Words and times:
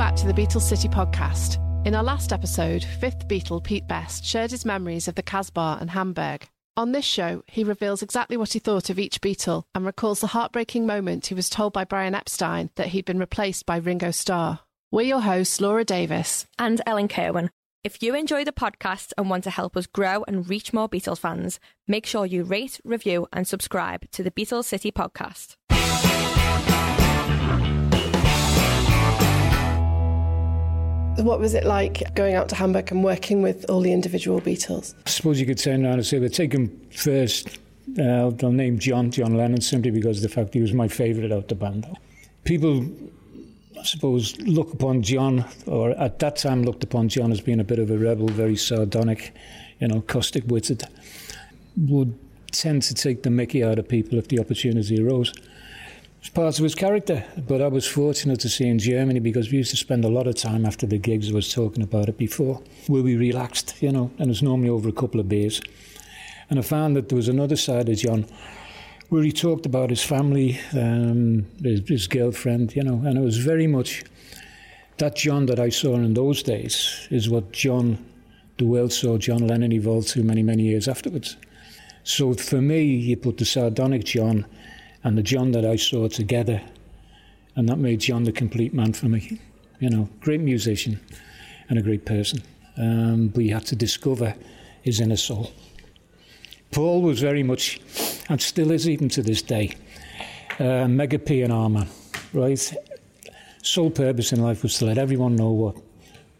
Back 0.00 0.16
to 0.16 0.26
the 0.26 0.32
Beatles 0.32 0.62
City 0.62 0.88
podcast. 0.88 1.58
In 1.86 1.94
our 1.94 2.02
last 2.02 2.32
episode, 2.32 2.82
fifth 2.82 3.28
Beatle 3.28 3.62
Pete 3.62 3.86
Best 3.86 4.24
shared 4.24 4.50
his 4.50 4.64
memories 4.64 5.08
of 5.08 5.14
the 5.14 5.22
Casbah 5.22 5.76
and 5.78 5.90
Hamburg. 5.90 6.48
On 6.74 6.92
this 6.92 7.04
show, 7.04 7.42
he 7.46 7.64
reveals 7.64 8.00
exactly 8.00 8.38
what 8.38 8.54
he 8.54 8.60
thought 8.60 8.88
of 8.88 8.98
each 8.98 9.20
Beatle 9.20 9.64
and 9.74 9.84
recalls 9.84 10.20
the 10.20 10.28
heartbreaking 10.28 10.86
moment 10.86 11.26
he 11.26 11.34
was 11.34 11.50
told 11.50 11.74
by 11.74 11.84
Brian 11.84 12.14
Epstein 12.14 12.70
that 12.76 12.86
he'd 12.86 13.04
been 13.04 13.18
replaced 13.18 13.66
by 13.66 13.76
Ringo 13.76 14.10
Starr. 14.10 14.60
We're 14.90 15.02
your 15.02 15.20
hosts, 15.20 15.60
Laura 15.60 15.84
Davis 15.84 16.46
and 16.58 16.80
Ellen 16.86 17.08
Kerwin. 17.08 17.50
If 17.84 18.02
you 18.02 18.14
enjoy 18.14 18.46
the 18.46 18.52
podcast 18.52 19.12
and 19.18 19.28
want 19.28 19.44
to 19.44 19.50
help 19.50 19.76
us 19.76 19.86
grow 19.86 20.24
and 20.26 20.48
reach 20.48 20.72
more 20.72 20.88
Beatles 20.88 21.18
fans, 21.18 21.60
make 21.86 22.06
sure 22.06 22.24
you 22.24 22.44
rate, 22.44 22.80
review, 22.84 23.28
and 23.34 23.46
subscribe 23.46 24.10
to 24.12 24.22
the 24.22 24.30
Beatles 24.30 24.64
City 24.64 24.90
podcast. 24.90 25.56
So 31.20 31.26
what 31.26 31.38
was 31.38 31.52
it 31.52 31.64
like 31.64 32.14
going 32.14 32.34
out 32.34 32.48
to 32.48 32.54
Hamburg 32.54 32.90
and 32.90 33.04
working 33.04 33.42
with 33.42 33.68
all 33.68 33.82
the 33.82 33.92
individual 33.92 34.40
Beatles? 34.40 34.94
I 35.04 35.10
suppose 35.10 35.38
you 35.38 35.44
could 35.44 35.58
turn 35.58 35.84
around 35.84 35.98
and 35.98 36.06
say, 36.06 36.18
but 36.18 36.32
take 36.32 36.50
him 36.50 36.80
first. 36.92 37.58
Uh, 37.98 38.32
I'll 38.42 38.52
name 38.52 38.78
John, 38.78 39.10
John 39.10 39.36
Lennon, 39.36 39.60
simply 39.60 39.90
because 39.90 40.22
the 40.22 40.30
fact 40.30 40.54
he 40.54 40.62
was 40.62 40.72
my 40.72 40.88
favourite 40.88 41.30
out 41.30 41.48
the 41.48 41.54
band. 41.54 41.86
People, 42.44 42.90
I 43.78 43.82
suppose, 43.82 44.34
look 44.38 44.72
upon 44.72 45.02
John, 45.02 45.44
or 45.66 45.90
at 45.90 46.20
that 46.20 46.36
time 46.36 46.62
looked 46.62 46.84
upon 46.84 47.10
John 47.10 47.32
as 47.32 47.42
being 47.42 47.60
a 47.60 47.64
bit 47.64 47.78
of 47.78 47.90
a 47.90 47.98
rebel, 47.98 48.28
very 48.28 48.56
sardonic, 48.56 49.34
you 49.78 49.88
know, 49.88 50.00
caustic 50.00 50.44
witted. 50.46 50.84
Would 51.76 52.18
tend 52.50 52.80
to 52.84 52.94
take 52.94 53.24
the 53.24 53.30
mickey 53.30 53.62
out 53.62 53.78
of 53.78 53.86
people 53.86 54.16
if 54.16 54.28
the 54.28 54.38
opportunity 54.40 55.02
arose. 55.02 55.34
It's 56.20 56.28
part 56.28 56.58
of 56.58 56.62
his 56.62 56.74
character, 56.74 57.24
but 57.48 57.62
I 57.62 57.68
was 57.68 57.86
fortunate 57.86 58.40
to 58.40 58.50
see 58.50 58.68
in 58.68 58.78
Germany 58.78 59.20
because 59.20 59.50
we 59.50 59.56
used 59.56 59.70
to 59.70 59.78
spend 59.78 60.04
a 60.04 60.08
lot 60.08 60.26
of 60.26 60.34
time 60.34 60.66
after 60.66 60.86
the 60.86 60.98
gigs, 60.98 61.30
I 61.30 61.34
was 61.34 61.50
talking 61.50 61.82
about 61.82 62.10
it 62.10 62.18
before, 62.18 62.60
where 62.88 63.02
we 63.02 63.16
relaxed, 63.16 63.76
you 63.80 63.90
know, 63.90 64.10
and 64.18 64.30
it's 64.30 64.42
normally 64.42 64.68
over 64.68 64.90
a 64.90 64.92
couple 64.92 65.18
of 65.18 65.30
beers. 65.30 65.62
And 66.50 66.58
I 66.58 66.62
found 66.62 66.94
that 66.96 67.08
there 67.08 67.16
was 67.16 67.28
another 67.28 67.56
side 67.56 67.88
of 67.88 67.96
John 67.96 68.26
where 69.08 69.22
he 69.22 69.32
talked 69.32 69.64
about 69.64 69.88
his 69.88 70.02
family, 70.02 70.60
um, 70.74 71.46
his, 71.62 71.88
his 71.88 72.06
girlfriend, 72.06 72.76
you 72.76 72.82
know, 72.82 73.00
and 73.08 73.16
it 73.16 73.22
was 73.22 73.38
very 73.38 73.66
much 73.66 74.04
that 74.98 75.16
John 75.16 75.46
that 75.46 75.58
I 75.58 75.70
saw 75.70 75.94
in 75.94 76.12
those 76.12 76.42
days 76.42 77.08
is 77.10 77.30
what 77.30 77.50
John, 77.52 77.96
the 78.58 78.66
world 78.66 78.92
saw 78.92 79.16
John 79.16 79.46
Lennon 79.46 79.72
evolve 79.72 80.06
to 80.08 80.22
many, 80.22 80.42
many 80.42 80.64
years 80.64 80.86
afterwards. 80.86 81.38
So 82.04 82.34
for 82.34 82.60
me, 82.60 82.82
you 82.82 83.16
put 83.16 83.38
the 83.38 83.46
sardonic 83.46 84.04
John 84.04 84.44
and 85.02 85.16
the 85.16 85.22
John 85.22 85.52
that 85.52 85.64
I 85.64 85.76
saw 85.76 86.08
together. 86.08 86.60
And 87.56 87.68
that 87.68 87.78
made 87.78 88.00
John 88.00 88.24
the 88.24 88.32
complete 88.32 88.72
man 88.72 88.92
for 88.92 89.06
me. 89.06 89.40
You 89.80 89.90
know, 89.90 90.08
great 90.20 90.40
musician 90.40 91.00
and 91.68 91.78
a 91.78 91.82
great 91.82 92.04
person. 92.04 92.42
Um, 92.76 93.28
but 93.28 93.44
you 93.44 93.54
had 93.54 93.66
to 93.66 93.76
discover 93.76 94.34
his 94.82 95.00
inner 95.00 95.16
soul. 95.16 95.52
Paul 96.70 97.02
was 97.02 97.20
very 97.20 97.42
much, 97.42 97.80
and 98.28 98.40
still 98.40 98.70
is 98.70 98.88
even 98.88 99.08
to 99.10 99.22
this 99.22 99.42
day, 99.42 99.74
uh, 100.58 100.86
mega 100.86 101.18
PR 101.18 101.48
man, 101.68 101.88
right? 102.32 102.74
Sole 103.62 103.90
purpose 103.90 104.32
in 104.32 104.42
life 104.42 104.62
was 104.62 104.78
to 104.78 104.86
let 104.86 104.98
everyone 104.98 105.36
know 105.36 105.50
what 105.50 105.76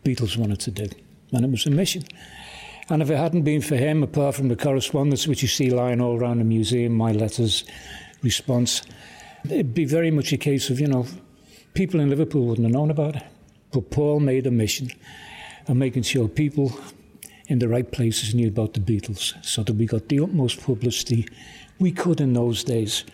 Beatles 0.05 0.37
wanted 0.37 0.61
to 0.61 0.71
do. 0.71 0.87
And 1.33 1.45
it 1.45 1.51
was 1.51 1.67
a 1.67 1.71
mission. 1.71 2.05
And 2.89 3.03
if 3.03 3.11
it 3.11 3.17
hadn't 3.17 3.43
been 3.43 3.61
for 3.61 3.77
him, 3.77 4.03
apart 4.03 4.35
from 4.35 4.49
the 4.49 4.57
correspondence 4.57 5.27
which 5.27 5.43
you 5.43 5.49
see 5.49 5.71
lying 5.71 6.01
all 6.01 6.19
around 6.19 6.39
the 6.39 6.45
museum, 6.45 6.93
my 6.93 7.13
letters, 7.13 7.65
response. 8.23 8.83
It'd 9.45 9.75
be 9.75 9.85
very 9.85 10.11
much 10.11 10.33
a 10.33 10.37
case 10.37 10.71
of, 10.71 10.81
you 10.81 10.87
know, 10.87 11.07
people 11.75 12.01
in 12.01 12.11
Liverpool 12.11 12.47
wouldn't 12.47 12.67
have 12.67 12.75
known 12.75 12.91
about 12.91 13.17
it. 13.17 13.23
But 13.73 13.91
Paul 13.91 14.21
made 14.21 14.47
a 14.47 14.51
mission 14.51 14.91
of 15.69 15.77
making 15.77 16.03
sure 16.03 16.29
people 16.29 16.73
in 17.47 17.59
the 17.59 17.69
right 17.69 17.91
places 17.91 18.35
knew 18.35 18.49
about 18.49 18.75
the 18.75 18.81
Beatles 18.81 19.35
so 19.45 19.63
that 19.63 19.75
we 19.75 19.87
got 19.87 20.09
the 20.09 20.21
utmost 20.21 20.63
publicity 20.63 21.27
we 21.79 21.93
could 21.93 22.21
in 22.21 22.33
those 22.33 22.63
days 22.63 23.05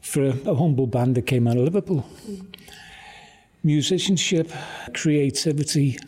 for 0.00 0.26
a, 0.26 0.54
humble 0.54 0.86
band 0.86 1.14
that 1.16 1.26
came 1.26 1.48
out 1.48 1.56
of 1.56 1.64
Liverpool. 1.64 2.06
Mm. 2.28 2.54
Musicianship, 3.62 4.50
creativity, 4.92 5.98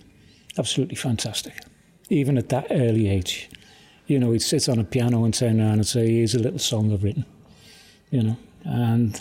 absolutely 0.58 0.94
fantastic, 0.94 1.54
even 2.10 2.36
at 2.36 2.50
that 2.50 2.66
early 2.70 3.08
age. 3.08 3.48
You 4.06 4.18
know, 4.18 4.32
he'd 4.32 4.42
sit 4.42 4.68
on 4.68 4.78
a 4.78 4.84
piano 4.84 5.24
and 5.24 5.32
turn 5.32 5.60
around 5.60 5.72
and 5.72 5.86
say, 5.86 6.10
here's 6.10 6.34
a 6.34 6.38
little 6.38 6.58
song 6.58 6.92
I've 6.92 7.02
written 7.02 7.24
you 8.10 8.22
know. 8.22 8.36
And 8.64 9.20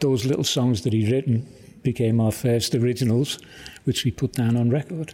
those 0.00 0.24
little 0.24 0.44
songs 0.44 0.82
that 0.82 0.92
he'd 0.92 1.10
written 1.10 1.46
became 1.82 2.20
our 2.20 2.32
first 2.32 2.74
originals, 2.74 3.38
which 3.84 4.04
we 4.04 4.10
put 4.10 4.32
down 4.32 4.56
on 4.56 4.70
record. 4.70 5.12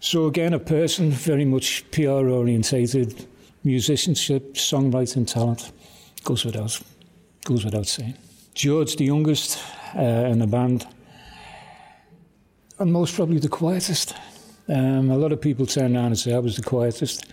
So 0.00 0.26
again, 0.26 0.54
a 0.54 0.58
person 0.58 1.10
very 1.10 1.44
much 1.44 1.84
PR 1.90 2.28
orientated, 2.30 3.26
musicianship, 3.64 4.54
songwriting 4.54 5.26
talent, 5.26 5.72
goes 6.24 6.44
without 6.44 6.80
goes 7.44 7.64
without 7.64 7.86
saying. 7.86 8.14
George, 8.54 8.96
the 8.96 9.04
youngest 9.04 9.58
uh, 9.96 10.30
in 10.32 10.38
the 10.38 10.46
band, 10.46 10.86
and 12.78 12.92
most 12.92 13.14
probably 13.14 13.38
the 13.38 13.48
quietest. 13.48 14.14
Um, 14.68 15.10
a 15.10 15.16
lot 15.16 15.32
of 15.32 15.40
people 15.40 15.66
turn 15.66 15.96
around 15.96 16.06
and 16.06 16.18
say 16.18 16.32
I 16.32 16.38
was 16.38 16.56
the 16.56 16.62
quietest. 16.62 17.24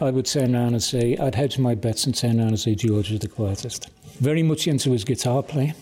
I 0.00 0.10
would 0.10 0.26
turn 0.26 0.54
around 0.54 0.74
and 0.74 0.82
say 0.82 1.16
I'd 1.16 1.34
hedge 1.34 1.58
my 1.58 1.74
bets 1.74 2.04
and 2.04 2.14
turn 2.14 2.38
around 2.38 2.48
and 2.48 2.60
say 2.60 2.74
George 2.74 3.10
was 3.10 3.20
the 3.20 3.28
quietest 3.28 3.90
very 4.20 4.42
much 4.42 4.66
into 4.66 4.92
his 4.92 5.04
guitar 5.04 5.42
playing. 5.42 5.74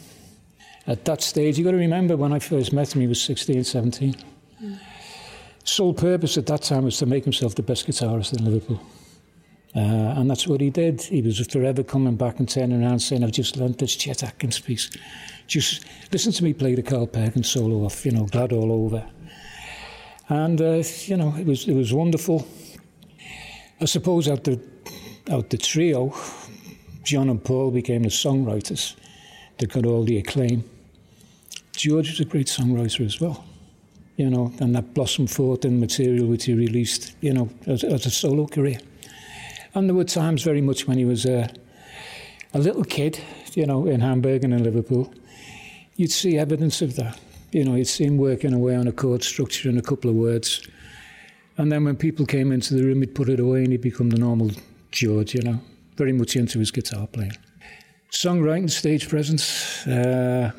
At 0.87 1.05
that 1.07 1.23
stage, 1.23 1.57
you've 1.57 1.65
got 1.65 1.73
to 1.73 1.79
remember 1.79 2.17
when 2.17 2.33
I 2.33 2.39
first 2.39 2.73
met 2.73 2.95
him, 2.95 3.01
he 3.01 3.07
was 3.07 3.23
16, 3.23 3.65
17. 3.65 4.15
Mm. 4.63 4.79
Sole 5.65 5.95
purpose 5.95 6.37
at 6.37 6.47
that 6.47 6.63
time 6.63 6.85
was 6.85 6.99
to 6.99 7.07
make 7.07 7.25
himself 7.25 7.55
the 7.55 7.63
best 7.63 7.87
guitarist 7.87 8.37
in 8.37 8.45
Liverpool. 8.45 8.81
Uh, 9.75 9.81
and 9.81 10.31
that's 10.31 10.47
what 10.47 10.61
he 10.61 10.71
did. 10.71 11.01
He 11.01 11.23
was 11.23 11.45
forever 11.47 11.83
coming 11.83 12.17
back 12.17 12.39
and 12.39 12.49
turning 12.49 12.85
around 12.85 13.01
saying, 13.01 13.25
I've 13.25 13.33
just 13.33 13.57
learned 13.57 13.79
this 13.79 13.97
Chet 13.97 14.23
Atkins 14.23 14.61
piece. 14.61 14.91
Just 15.47 15.85
listen 16.13 16.33
to 16.33 16.45
me 16.45 16.53
play 16.53 16.75
the 16.75 16.83
Carl 16.83 17.07
Perkins 17.07 17.51
solo 17.51 17.85
off, 17.85 18.05
you 18.05 18.13
know, 18.13 18.27
glad 18.27 18.53
all 18.53 18.71
over. 18.71 19.05
And, 20.29 20.61
uh, 20.61 20.83
you 21.07 21.17
know, 21.17 21.35
it 21.37 21.47
was, 21.47 21.67
it 21.67 21.75
was 21.75 21.93
wonderful. 21.93 22.47
I 23.81 23.87
suppose 23.87 24.29
out 24.29 24.45
the, 24.45 24.61
out 25.31 25.51
the 25.51 25.59
trio, 25.59 26.15
John 27.03 27.29
and 27.29 27.43
Paul 27.43 27.71
became 27.71 28.05
the 28.05 28.09
songwriters 28.09 28.95
that 29.59 29.73
got 29.73 29.85
all 29.85 30.05
the 30.05 30.19
acclaim. 30.19 30.65
George 31.73 32.11
was 32.11 32.21
a 32.21 32.25
great 32.25 32.47
songwriter 32.47 33.05
as 33.05 33.21
well, 33.21 33.45
you 34.17 34.31
know, 34.31 34.53
and 34.61 34.75
that 34.77 34.95
blossomed 34.95 35.31
forth 35.31 35.65
in 35.65 35.81
material 35.81 36.27
which 36.27 36.45
he 36.45 36.55
released, 36.55 37.17
you 37.21 37.33
know, 37.33 37.51
as, 37.67 37.83
as 37.83 38.07
a 38.07 38.11
solo 38.11 38.47
career. 38.47 38.79
And 39.75 39.89
there 39.89 39.95
were 39.95 40.05
times 40.05 40.43
very 40.43 40.61
much 40.61 40.87
when 40.87 40.99
he 40.99 41.05
was 41.05 41.27
a, 41.27 41.51
a 42.53 42.59
little 42.61 42.85
kid, 42.85 43.21
you 43.55 43.67
know, 43.67 43.87
in 43.87 44.01
Hamburg 44.01 44.45
and 44.45 44.55
in 44.55 44.63
Liverpool, 44.63 45.13
you'd 45.97 46.13
see 46.13 46.39
evidence 46.39 46.81
of 46.81 46.95
that. 46.97 47.19
You 47.51 47.65
know, 47.65 47.75
you'd 47.75 47.89
see 47.89 48.05
him 48.05 48.17
working 48.17 48.53
away 48.53 48.77
on 48.77 48.87
a 48.87 48.93
chord 48.93 49.25
structure 49.25 49.69
and 49.69 49.79
a 49.79 49.83
couple 49.83 50.11
of 50.11 50.17
words. 50.17 50.67
And 51.57 51.71
then 51.71 51.85
when 51.85 51.97
people 51.97 52.27
came 52.27 52.53
into 52.53 52.75
the 52.75 52.83
room, 52.83 53.01
he'd 53.01 53.15
put 53.15 53.29
it 53.29 53.41
away 53.41 53.63
and 53.65 53.73
he'd 53.73 53.81
become 53.81 54.11
the 54.11 54.19
normal 54.19 54.51
George, 54.91 55.35
you 55.35 55.43
know 55.43 55.61
very 55.97 56.13
much 56.13 56.37
into 56.37 56.59
his 56.59 56.71
guitar 56.71 57.07
playing. 57.07 57.37
Songwriting, 58.11 58.71
stage 58.71 59.09
presence, 59.09 59.87
uh, 59.87 60.53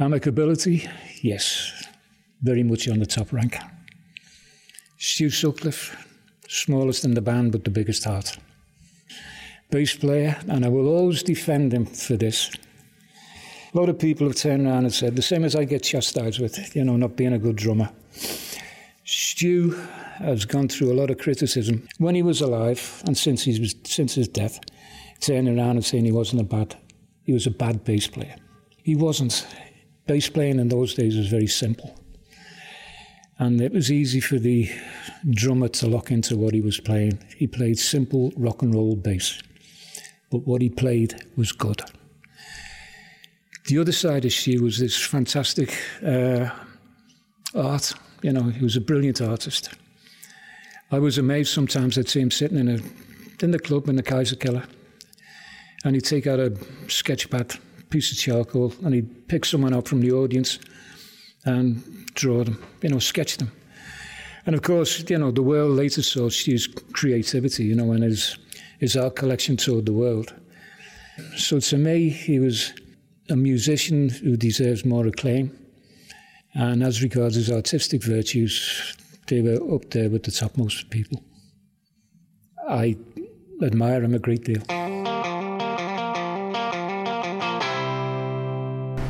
amicability, 0.00 0.88
yes, 1.22 1.86
very 2.42 2.62
much 2.62 2.88
on 2.88 2.98
the 2.98 3.06
top 3.06 3.32
rank. 3.32 3.56
Stu 4.98 5.30
Sutcliffe, 5.30 5.96
smallest 6.48 7.04
in 7.04 7.14
the 7.14 7.20
band 7.20 7.52
but 7.52 7.64
the 7.64 7.70
biggest 7.70 8.04
heart. 8.04 8.36
Bass 9.70 9.96
player, 9.96 10.36
and 10.48 10.64
I 10.64 10.68
will 10.68 10.88
always 10.88 11.22
defend 11.22 11.72
him 11.72 11.86
for 11.86 12.16
this. 12.16 12.50
A 13.74 13.78
lot 13.78 13.88
of 13.88 13.98
people 13.98 14.26
have 14.26 14.36
turned 14.36 14.66
around 14.66 14.84
and 14.84 14.92
said, 14.92 15.16
the 15.16 15.22
same 15.22 15.44
as 15.44 15.56
I 15.56 15.64
get 15.64 15.82
chastised 15.82 16.40
with, 16.40 16.76
you 16.76 16.84
know, 16.84 16.96
not 16.96 17.16
being 17.16 17.32
a 17.32 17.38
good 17.38 17.56
drummer. 17.56 17.88
Stu 19.14 19.72
has 20.16 20.46
gone 20.46 20.68
through 20.68 20.90
a 20.90 20.94
lot 20.94 21.10
of 21.10 21.18
criticism 21.18 21.86
when 21.98 22.14
he 22.14 22.22
was 22.22 22.40
alive 22.40 23.02
and 23.06 23.16
since, 23.16 23.42
he 23.42 23.60
was, 23.60 23.74
since 23.84 24.14
his 24.14 24.26
death, 24.26 24.58
turning 25.20 25.58
around 25.58 25.76
and 25.76 25.84
saying 25.84 26.06
he 26.06 26.12
wasn't 26.12 26.40
a 26.40 26.44
bad, 26.44 26.74
he 27.24 27.34
was 27.34 27.46
a 27.46 27.50
bad 27.50 27.84
bass 27.84 28.06
player. 28.06 28.34
He 28.82 28.96
wasn't. 28.96 29.46
Bass 30.06 30.30
playing 30.30 30.58
in 30.58 30.68
those 30.68 30.94
days 30.94 31.14
was 31.14 31.28
very 31.28 31.46
simple. 31.46 31.94
And 33.38 33.60
it 33.60 33.72
was 33.72 33.92
easy 33.92 34.18
for 34.18 34.38
the 34.38 34.70
drummer 35.28 35.68
to 35.68 35.88
lock 35.88 36.10
into 36.10 36.38
what 36.38 36.54
he 36.54 36.62
was 36.62 36.80
playing. 36.80 37.22
He 37.36 37.46
played 37.46 37.78
simple 37.78 38.32
rock 38.38 38.62
and 38.62 38.74
roll 38.74 38.96
bass, 38.96 39.42
but 40.30 40.46
what 40.46 40.62
he 40.62 40.70
played 40.70 41.14
was 41.36 41.52
good. 41.52 41.82
The 43.66 43.78
other 43.78 43.92
side 43.92 44.24
of 44.24 44.32
Stu 44.32 44.62
was 44.62 44.78
this 44.78 44.96
fantastic 44.96 45.76
uh, 46.02 46.48
art. 47.54 47.92
You 48.22 48.32
know, 48.32 48.44
he 48.44 48.62
was 48.62 48.76
a 48.76 48.80
brilliant 48.80 49.20
artist. 49.20 49.70
I 50.90 50.98
was 50.98 51.18
amazed 51.18 51.52
sometimes 51.52 51.98
I'd 51.98 52.08
see 52.08 52.20
him 52.20 52.30
sitting 52.30 52.58
in 52.58 52.68
a 52.68 52.78
in 53.42 53.50
the 53.50 53.58
club 53.58 53.88
in 53.88 53.96
the 53.96 54.02
Kaiser 54.02 54.36
Kaiserkeller, 54.36 54.68
and 55.84 55.96
he'd 55.96 56.04
take 56.04 56.28
out 56.28 56.38
a 56.38 56.56
sketch 56.86 57.28
pad, 57.28 57.54
piece 57.90 58.12
of 58.12 58.18
charcoal, 58.18 58.72
and 58.84 58.94
he'd 58.94 59.26
pick 59.26 59.44
someone 59.44 59.74
out 59.74 59.88
from 59.88 60.00
the 60.00 60.12
audience 60.12 60.60
and 61.44 61.82
draw 62.14 62.44
them, 62.44 62.62
you 62.82 62.88
know, 62.88 63.00
sketch 63.00 63.36
them. 63.38 63.50
And 64.46 64.54
of 64.54 64.62
course, 64.62 65.04
you 65.08 65.18
know, 65.18 65.30
the 65.30 65.42
world 65.42 65.72
later 65.72 66.02
saw 66.02 66.28
Stu's 66.28 66.68
creativity, 66.92 67.64
you 67.64 67.74
know, 67.74 67.92
and 67.92 68.02
his, 68.02 68.38
his 68.78 68.96
art 68.96 69.16
collection 69.16 69.56
toured 69.56 69.86
the 69.86 69.92
world. 69.92 70.34
So 71.36 71.60
to 71.60 71.78
me, 71.78 72.08
he 72.08 72.38
was 72.38 72.72
a 73.28 73.36
musician 73.36 74.08
who 74.08 74.36
deserves 74.36 74.84
more 74.84 75.06
acclaim. 75.06 75.56
Uh, 76.54 76.64
and 76.64 76.82
as 76.82 77.02
regards 77.02 77.36
his 77.36 77.50
artistic 77.50 78.02
virtues, 78.02 78.94
they 79.28 79.40
were 79.40 79.74
up 79.74 79.90
there 79.90 80.10
with 80.10 80.24
the 80.24 80.30
topmost 80.30 80.90
people. 80.90 81.22
I 82.68 82.96
admire 83.62 84.02
him 84.02 84.14
a 84.14 84.18
great 84.18 84.44
deal. 84.44 84.62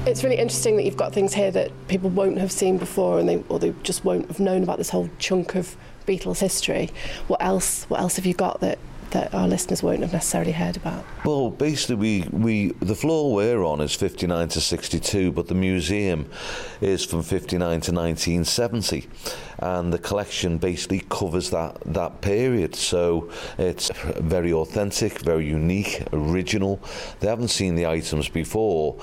It's 0.06 0.22
really 0.22 0.38
interesting 0.38 0.76
that 0.76 0.84
you've 0.84 0.96
got 0.96 1.12
things 1.12 1.32
here 1.32 1.50
that 1.52 1.70
people 1.88 2.10
won't 2.10 2.38
have 2.38 2.52
seen 2.52 2.76
before, 2.76 3.18
and 3.18 3.28
they 3.28 3.42
or 3.48 3.58
they 3.58 3.74
just 3.82 4.04
won't 4.04 4.26
have 4.28 4.40
known 4.40 4.62
about 4.62 4.78
this 4.78 4.90
whole 4.90 5.08
chunk 5.18 5.54
of 5.54 5.76
Beatles 6.06 6.40
history. 6.40 6.90
What 7.28 7.42
else? 7.42 7.84
What 7.84 8.00
else 8.00 8.16
have 8.16 8.26
you 8.26 8.34
got 8.34 8.60
that 8.60 8.78
that 9.12 9.34
our 9.34 9.48
listeners 9.48 9.82
won't 9.82 10.00
have 10.00 10.12
necessarily 10.12 10.52
heard 10.52 10.76
about? 10.76 11.04
Well, 11.24 11.50
basically, 11.50 11.94
we, 11.94 12.28
we 12.30 12.72
the 12.80 12.94
floor 12.94 13.32
we're 13.32 13.62
on 13.62 13.80
is 13.80 13.94
59 13.94 14.48
to 14.48 14.60
62, 14.60 15.32
but 15.32 15.48
the 15.48 15.54
museum 15.54 16.28
is 16.80 17.04
from 17.04 17.22
59 17.22 17.58
to 17.58 17.92
1970, 17.92 19.08
and 19.58 19.92
the 19.92 19.98
collection 19.98 20.58
basically 20.58 21.00
covers 21.08 21.50
that, 21.50 21.78
that 21.86 22.20
period. 22.20 22.74
So 22.74 23.30
it's 23.58 23.90
very 24.18 24.52
authentic, 24.52 25.20
very 25.20 25.46
unique, 25.46 26.02
original. 26.12 26.80
They 27.20 27.28
haven't 27.28 27.48
seen 27.48 27.74
the 27.74 27.86
items 27.86 28.28
before 28.28 29.00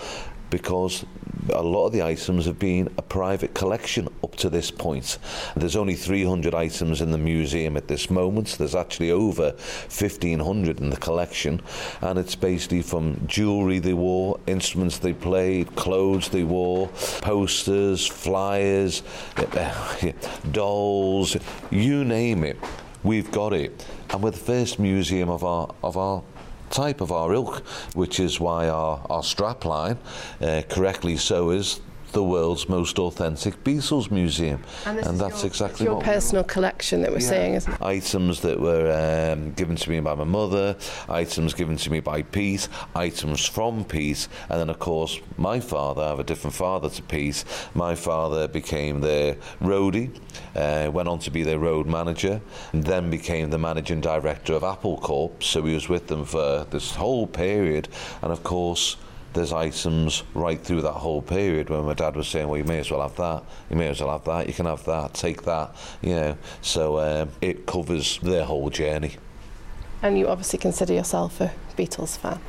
because 0.49 1.05
a 1.53 1.61
lot 1.61 1.87
of 1.87 1.93
the 1.93 2.03
items 2.03 2.45
have 2.45 2.59
been 2.59 2.89
a 2.97 3.01
private 3.01 3.53
collection 3.53 4.07
up 4.23 4.35
to 4.37 4.49
this 4.49 4.71
point. 4.71 5.17
There's 5.55 5.75
only 5.75 5.95
300 5.95 6.53
items 6.53 7.01
in 7.01 7.11
the 7.11 7.17
museum 7.17 7.77
at 7.77 7.87
this 7.87 8.09
moment. 8.09 8.55
There's 8.57 8.75
actually 8.75 9.11
over 9.11 9.51
1,500 9.51 10.79
in 10.79 10.89
the 10.89 10.97
collection, 10.97 11.61
and 12.01 12.19
it's 12.19 12.35
basically 12.35 12.81
from 12.81 13.25
jewellery 13.27 13.79
they 13.79 13.93
wore, 13.93 14.39
instruments 14.47 14.97
they 14.99 15.13
played, 15.13 15.75
clothes 15.75 16.29
they 16.29 16.43
wore, 16.43 16.87
posters, 17.21 18.05
flyers, 18.05 19.03
dolls, 20.51 21.37
you 21.71 22.03
name 22.05 22.43
it. 22.43 22.57
We've 23.01 23.31
got 23.31 23.53
it, 23.53 23.85
and 24.09 24.21
we're 24.21 24.31
the 24.31 24.37
first 24.37 24.77
museum 24.77 25.29
of 25.29 25.45
our 25.45 25.73
of 25.81 25.95
our 25.95 26.21
type 26.69 27.01
of 27.01 27.11
our 27.11 27.33
ilk, 27.33 27.59
which 27.93 28.19
is 28.19 28.39
why 28.39 28.67
our, 28.69 29.05
our 29.09 29.21
strapline, 29.21 29.97
uh, 30.41 30.61
correctly 30.69 31.17
so, 31.17 31.49
is 31.49 31.81
the 32.11 32.23
world's 32.23 32.67
most 32.69 32.99
authentic 32.99 33.63
Beatles 33.63 34.11
museum, 34.11 34.63
and, 34.85 34.99
and 34.99 35.19
that's 35.19 35.41
your, 35.41 35.47
exactly 35.47 35.85
your 35.85 35.95
what 35.95 36.05
personal 36.05 36.43
collection 36.43 37.01
that 37.01 37.11
we're 37.11 37.19
yeah. 37.19 37.29
seeing, 37.29 37.53
isn't 37.55 37.73
it? 37.73 37.81
Items 37.81 38.41
that 38.41 38.59
were 38.59 39.33
um, 39.33 39.51
given 39.53 39.75
to 39.75 39.89
me 39.89 39.99
by 39.99 40.15
my 40.15 40.23
mother, 40.23 40.75
items 41.07 41.53
given 41.53 41.77
to 41.77 41.91
me 41.91 41.99
by 41.99 42.21
Pete, 42.21 42.67
items 42.95 43.45
from 43.45 43.85
Pete, 43.85 44.27
and 44.49 44.59
then 44.59 44.69
of 44.69 44.79
course 44.79 45.19
my 45.37 45.59
father. 45.59 46.01
I 46.01 46.09
have 46.09 46.19
a 46.19 46.23
different 46.23 46.55
father 46.55 46.89
to 46.89 47.01
Pete. 47.03 47.43
My 47.73 47.95
father 47.95 48.47
became 48.47 49.01
their 49.01 49.35
roadie, 49.61 50.11
uh, 50.55 50.89
went 50.91 51.07
on 51.07 51.19
to 51.19 51.31
be 51.31 51.43
their 51.43 51.59
road 51.59 51.87
manager, 51.87 52.41
and 52.73 52.83
then 52.83 53.09
became 53.09 53.49
the 53.49 53.59
managing 53.59 54.01
director 54.01 54.53
of 54.53 54.63
Apple 54.63 54.97
Corps. 54.97 55.31
So 55.39 55.63
he 55.63 55.73
was 55.73 55.89
with 55.89 56.07
them 56.07 56.25
for 56.25 56.65
this 56.69 56.95
whole 56.95 57.27
period, 57.27 57.87
and 58.21 58.31
of 58.31 58.43
course 58.43 58.97
there's 59.33 59.53
items 59.53 60.23
right 60.33 60.59
through 60.59 60.81
that 60.81 60.93
whole 60.93 61.21
period 61.21 61.69
when 61.69 61.85
my 61.85 61.93
dad 61.93 62.15
was 62.15 62.27
saying, 62.27 62.47
well, 62.47 62.57
you 62.57 62.63
may 62.63 62.79
as 62.79 62.89
well 62.91 63.01
have 63.01 63.15
that, 63.17 63.43
you 63.69 63.75
may 63.75 63.87
as 63.87 64.01
well 64.01 64.11
have 64.11 64.23
that, 64.25 64.47
you 64.47 64.53
can 64.53 64.65
have 64.65 64.83
that, 64.85 65.13
take 65.13 65.43
that, 65.43 65.75
you 66.01 66.15
know. 66.15 66.37
So 66.61 66.99
um, 66.99 67.29
it 67.41 67.65
covers 67.65 68.19
their 68.19 68.45
whole 68.45 68.69
journey. 68.69 69.15
And 70.01 70.17
you 70.17 70.27
obviously 70.27 70.59
consider 70.59 70.93
yourself 70.93 71.41
a 71.41 71.53
Beatles 71.77 72.17
fan. 72.17 72.39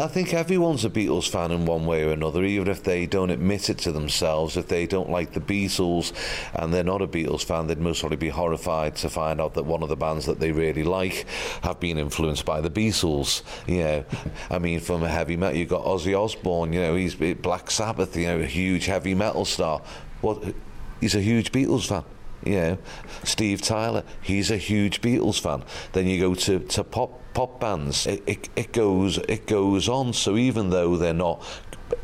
I 0.00 0.06
think 0.06 0.32
everyone's 0.32 0.84
a 0.84 0.90
Beatles 0.90 1.28
fan 1.28 1.50
in 1.50 1.66
one 1.66 1.84
way 1.84 2.04
or 2.04 2.12
another, 2.12 2.42
even 2.42 2.68
if 2.68 2.82
they 2.82 3.06
don't 3.06 3.30
admit 3.30 3.68
it 3.68 3.78
to 3.78 3.92
themselves. 3.92 4.56
If 4.56 4.68
they 4.68 4.86
don't 4.86 5.10
like 5.10 5.32
the 5.32 5.40
Beatles 5.40 6.12
and 6.54 6.72
they're 6.72 6.82
not 6.82 7.02
a 7.02 7.06
Beatles 7.06 7.44
fan, 7.44 7.66
they'd 7.66 7.78
most 7.78 8.00
probably 8.00 8.16
be 8.16 8.30
horrified 8.30 8.96
to 8.96 9.10
find 9.10 9.40
out 9.40 9.54
that 9.54 9.66
one 9.66 9.82
of 9.82 9.90
the 9.90 9.96
bands 9.96 10.24
that 10.26 10.40
they 10.40 10.52
really 10.52 10.84
like 10.84 11.26
have 11.62 11.78
been 11.80 11.98
influenced 11.98 12.46
by 12.46 12.62
the 12.62 12.70
Beatles. 12.70 13.42
You 13.66 13.78
know, 13.78 14.04
I 14.50 14.58
mean, 14.58 14.80
from 14.80 15.02
a 15.02 15.08
heavy 15.08 15.36
metal, 15.36 15.58
you've 15.58 15.68
got 15.68 15.84
Ozzy 15.84 16.18
Osbourne, 16.18 16.72
you 16.72 16.80
know, 16.80 16.94
he's 16.94 17.14
Black 17.14 17.70
Sabbath, 17.70 18.16
you 18.16 18.26
know, 18.26 18.40
a 18.40 18.46
huge 18.46 18.86
heavy 18.86 19.14
metal 19.14 19.44
star. 19.44 19.82
What? 20.22 20.54
He's 21.00 21.14
a 21.14 21.20
huge 21.20 21.52
Beatles 21.52 21.86
fan 21.86 22.04
you 22.44 22.54
know, 22.54 22.78
Steve 23.24 23.60
Tyler, 23.62 24.04
he's 24.22 24.50
a 24.50 24.56
huge 24.56 25.00
Beatles 25.00 25.40
fan. 25.40 25.62
Then 25.92 26.06
you 26.06 26.20
go 26.20 26.34
to, 26.34 26.58
to 26.60 26.84
pop 26.84 27.20
pop 27.34 27.60
bands. 27.60 28.06
It, 28.06 28.22
it, 28.26 28.48
it 28.56 28.72
goes 28.72 29.18
it 29.18 29.46
goes 29.46 29.88
on. 29.88 30.12
So 30.12 30.36
even 30.36 30.70
though 30.70 30.96
they're 30.96 31.12
not, 31.12 31.44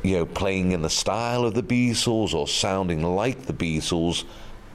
you 0.02 0.16
know, 0.16 0.26
playing 0.26 0.72
in 0.72 0.82
the 0.82 0.90
style 0.90 1.44
of 1.44 1.54
the 1.54 1.62
Beatles 1.62 2.34
or 2.34 2.46
sounding 2.46 3.02
like 3.02 3.46
the 3.46 3.52
Beatles, 3.52 4.24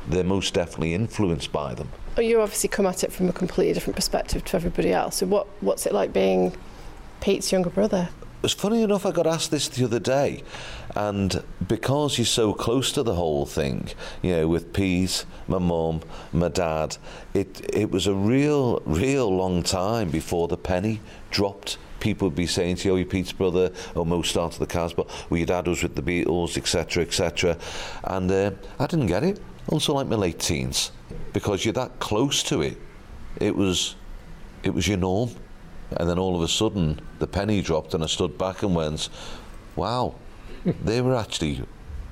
they're 0.07 0.23
most 0.23 0.53
definitely 0.53 0.93
influenced 0.93 1.51
by 1.51 1.73
them. 1.73 1.89
You 2.17 2.41
obviously 2.41 2.69
come 2.69 2.85
at 2.85 3.03
it 3.03 3.11
from 3.11 3.29
a 3.29 3.33
completely 3.33 3.73
different 3.73 3.95
perspective 3.95 4.43
to 4.45 4.55
everybody 4.57 4.91
else. 4.91 5.17
So 5.17 5.25
what 5.25 5.47
what's 5.61 5.85
it 5.85 5.93
like 5.93 6.11
being 6.11 6.55
Pete's 7.21 7.51
younger 7.51 7.69
brother? 7.69 8.09
Was 8.41 8.53
funny 8.53 8.81
enough, 8.81 9.05
I 9.05 9.11
got 9.11 9.27
asked 9.27 9.51
this 9.51 9.67
the 9.67 9.85
other 9.85 9.99
day, 9.99 10.43
and 10.95 11.43
because 11.67 12.17
you're 12.17 12.25
so 12.25 12.53
close 12.53 12.91
to 12.93 13.03
the 13.03 13.15
whole 13.15 13.45
thing, 13.45 13.89
you 14.21 14.31
know, 14.31 14.47
with 14.47 14.73
Pete, 14.73 15.25
my 15.47 15.59
mum, 15.59 16.01
my 16.33 16.47
dad, 16.47 16.97
it 17.33 17.61
it 17.73 17.91
was 17.91 18.07
a 18.07 18.13
real, 18.13 18.81
real 18.85 19.33
long 19.33 19.63
time 19.63 20.09
before 20.09 20.47
the 20.47 20.57
penny 20.57 21.01
dropped. 21.29 21.77
People 21.99 22.29
would 22.29 22.35
be 22.35 22.47
saying 22.47 22.77
to 22.77 22.87
you, 22.87 22.93
oh, 22.95 22.97
you're 22.97 23.05
Pete's 23.05 23.31
brother, 23.31 23.71
or 23.93 24.07
Mo 24.07 24.23
started 24.23 24.59
the 24.59 24.65
Casbah, 24.65 25.05
well, 25.29 25.37
your 25.37 25.45
dad 25.45 25.67
was 25.67 25.83
with 25.83 25.95
the 25.95 26.01
Beatles, 26.01 26.57
etc., 26.57 27.03
etc. 27.03 27.57
And 28.03 28.31
uh, 28.31 28.51
I 28.79 28.87
didn't 28.87 29.05
get 29.05 29.23
it 29.23 29.39
until 29.71 29.95
like 29.95 30.07
my 30.07 30.15
late 30.15 30.39
teens, 30.39 30.91
because 31.31 31.63
you're 31.63 31.73
that 31.75 31.99
close 31.99 32.41
to 32.43 32.61
it. 32.61 32.77
It 33.39 33.55
was, 33.55 33.95
it 34.63 34.73
was 34.73 34.87
your 34.87 34.97
norm. 34.97 35.29
And 35.97 36.09
then 36.09 36.17
all 36.17 36.35
of 36.35 36.41
a 36.41 36.47
sudden, 36.47 36.99
the 37.19 37.27
penny 37.27 37.61
dropped, 37.61 37.93
and 37.93 38.03
I 38.03 38.07
stood 38.07 38.37
back 38.37 38.63
and 38.63 38.75
went, 38.75 39.09
wow, 39.75 40.15
they 40.65 41.01
were 41.01 41.15
actually 41.15 41.63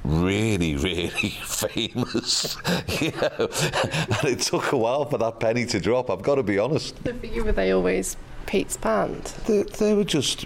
really, 0.03 0.75
really 0.75 1.29
famous. 1.43 2.57
you 3.01 3.11
know? 3.11 3.49
and 3.49 4.25
it 4.25 4.39
took 4.39 4.71
a 4.71 4.77
while 4.77 5.05
for 5.05 5.17
that 5.17 5.39
penny 5.39 5.65
to 5.67 5.79
drop, 5.79 6.09
I've 6.09 6.21
got 6.21 6.35
to 6.35 6.43
be 6.43 6.59
honest. 6.59 6.95
So 7.03 7.13
for 7.13 7.25
you, 7.25 7.43
were 7.43 7.51
they 7.51 7.71
always 7.71 8.17
Pete's 8.45 8.77
band? 8.77 9.23
They, 9.45 9.63
they 9.63 9.93
were 9.93 10.03
just 10.03 10.45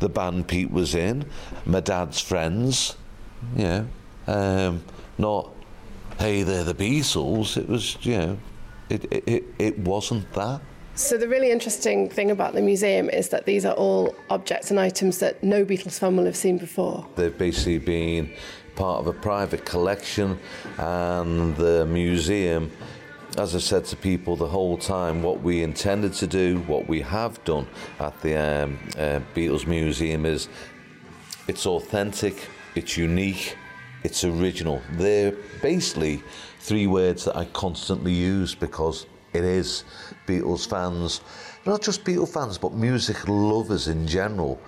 the 0.00 0.08
band 0.08 0.48
Pete 0.48 0.70
was 0.70 0.94
in, 0.94 1.24
my 1.64 1.80
dad's 1.80 2.20
friends, 2.20 2.96
you 3.56 3.64
know, 3.64 3.88
um, 4.26 4.82
not, 5.18 5.50
hey, 6.18 6.42
they're 6.42 6.64
the 6.64 6.74
Beatles. 6.74 7.56
It 7.56 7.68
was, 7.68 7.96
you 8.02 8.18
know, 8.18 8.38
it, 8.88 9.04
it, 9.12 9.24
it, 9.26 9.44
it 9.58 9.78
wasn't 9.78 10.30
that. 10.32 10.60
So 10.96 11.18
the 11.18 11.26
really 11.26 11.50
interesting 11.50 12.08
thing 12.08 12.30
about 12.30 12.54
the 12.54 12.62
museum 12.62 13.10
is 13.10 13.28
that 13.30 13.46
these 13.46 13.64
are 13.64 13.74
all 13.74 14.14
objects 14.30 14.70
and 14.70 14.78
items 14.78 15.18
that 15.18 15.42
no 15.42 15.64
Beatles 15.64 15.98
fan 15.98 16.16
will 16.16 16.24
have 16.24 16.36
seen 16.36 16.56
before. 16.56 17.04
They've 17.16 17.36
basically 17.36 17.78
been 17.78 18.32
part 18.76 19.00
of 19.00 19.08
a 19.08 19.12
private 19.12 19.64
collection, 19.64 20.38
and 20.78 21.56
the 21.56 21.84
museum, 21.86 22.70
as 23.36 23.56
I 23.56 23.58
said 23.58 23.86
to 23.86 23.96
people 23.96 24.36
the 24.36 24.46
whole 24.46 24.78
time, 24.78 25.20
what 25.20 25.42
we 25.42 25.64
intended 25.64 26.12
to 26.14 26.28
do, 26.28 26.60
what 26.60 26.86
we 26.86 27.00
have 27.00 27.42
done 27.42 27.66
at 27.98 28.20
the 28.20 28.36
um, 28.36 28.78
uh, 28.96 29.18
Beatles 29.34 29.66
Museum 29.66 30.24
is 30.24 30.48
it's 31.48 31.66
authentic, 31.66 32.48
it's 32.76 32.96
unique, 32.96 33.56
it's 34.04 34.22
original. 34.22 34.80
They're 34.92 35.34
basically 35.60 36.22
three 36.60 36.86
words 36.86 37.24
that 37.24 37.36
I 37.36 37.46
constantly 37.46 38.12
use 38.12 38.54
because 38.54 39.06
it 39.34 39.44
is 39.44 39.84
Beatles 40.26 40.68
fans, 40.68 41.20
not 41.66 41.82
just 41.82 42.04
Beatles 42.04 42.32
fans, 42.32 42.56
but 42.56 42.72
music 42.72 43.28
lovers 43.28 43.88
in 43.88 44.06
general. 44.06 44.60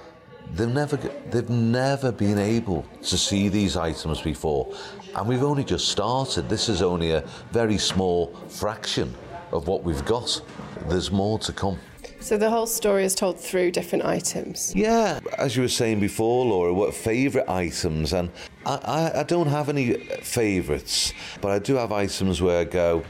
They've 0.53 0.69
never, 0.69 0.97
they've 1.31 1.51
never 1.51 2.13
been 2.13 2.39
able 2.39 2.85
to 3.03 3.17
see 3.19 3.49
these 3.49 3.77
items 3.77 4.21
before, 4.21 4.75
and 5.15 5.29
we've 5.29 5.43
only 5.43 5.65
just 5.65 5.89
started. 5.89 6.49
This 6.49 6.69
is 6.69 6.83
only 6.83 7.13
a 7.13 7.25
very 7.53 7.79
small 7.79 8.35
fraction 8.49 9.15
of 9.53 9.67
what 9.69 9.83
we've 9.83 10.05
got. 10.05 10.41
There's 10.89 11.11
more 11.11 11.39
to 11.41 11.53
come. 11.53 11.79
So 12.21 12.37
the 12.37 12.51
whole 12.51 12.67
story 12.67 13.05
is 13.05 13.15
told 13.15 13.39
through 13.39 13.71
different 13.73 14.05
items. 14.05 14.75
Yeah, 14.75 15.21
as 15.39 15.55
you 15.55 15.63
were 15.63 15.69
saying 15.69 16.01
before, 16.01 16.45
Laura, 16.47 16.73
what 16.75 16.95
favourite 16.95 17.49
items? 17.49 18.13
And 18.13 18.31
I, 18.65 18.75
I, 19.15 19.21
I 19.21 19.23
don't 19.23 19.49
have 19.49 19.69
any 19.69 19.95
favourites, 20.23 21.13
but 21.41 21.53
I 21.53 21.59
do 21.59 21.75
have 21.75 21.93
items 21.93 22.43
where 22.43 22.61
I 22.61 22.65
go, 22.65 23.05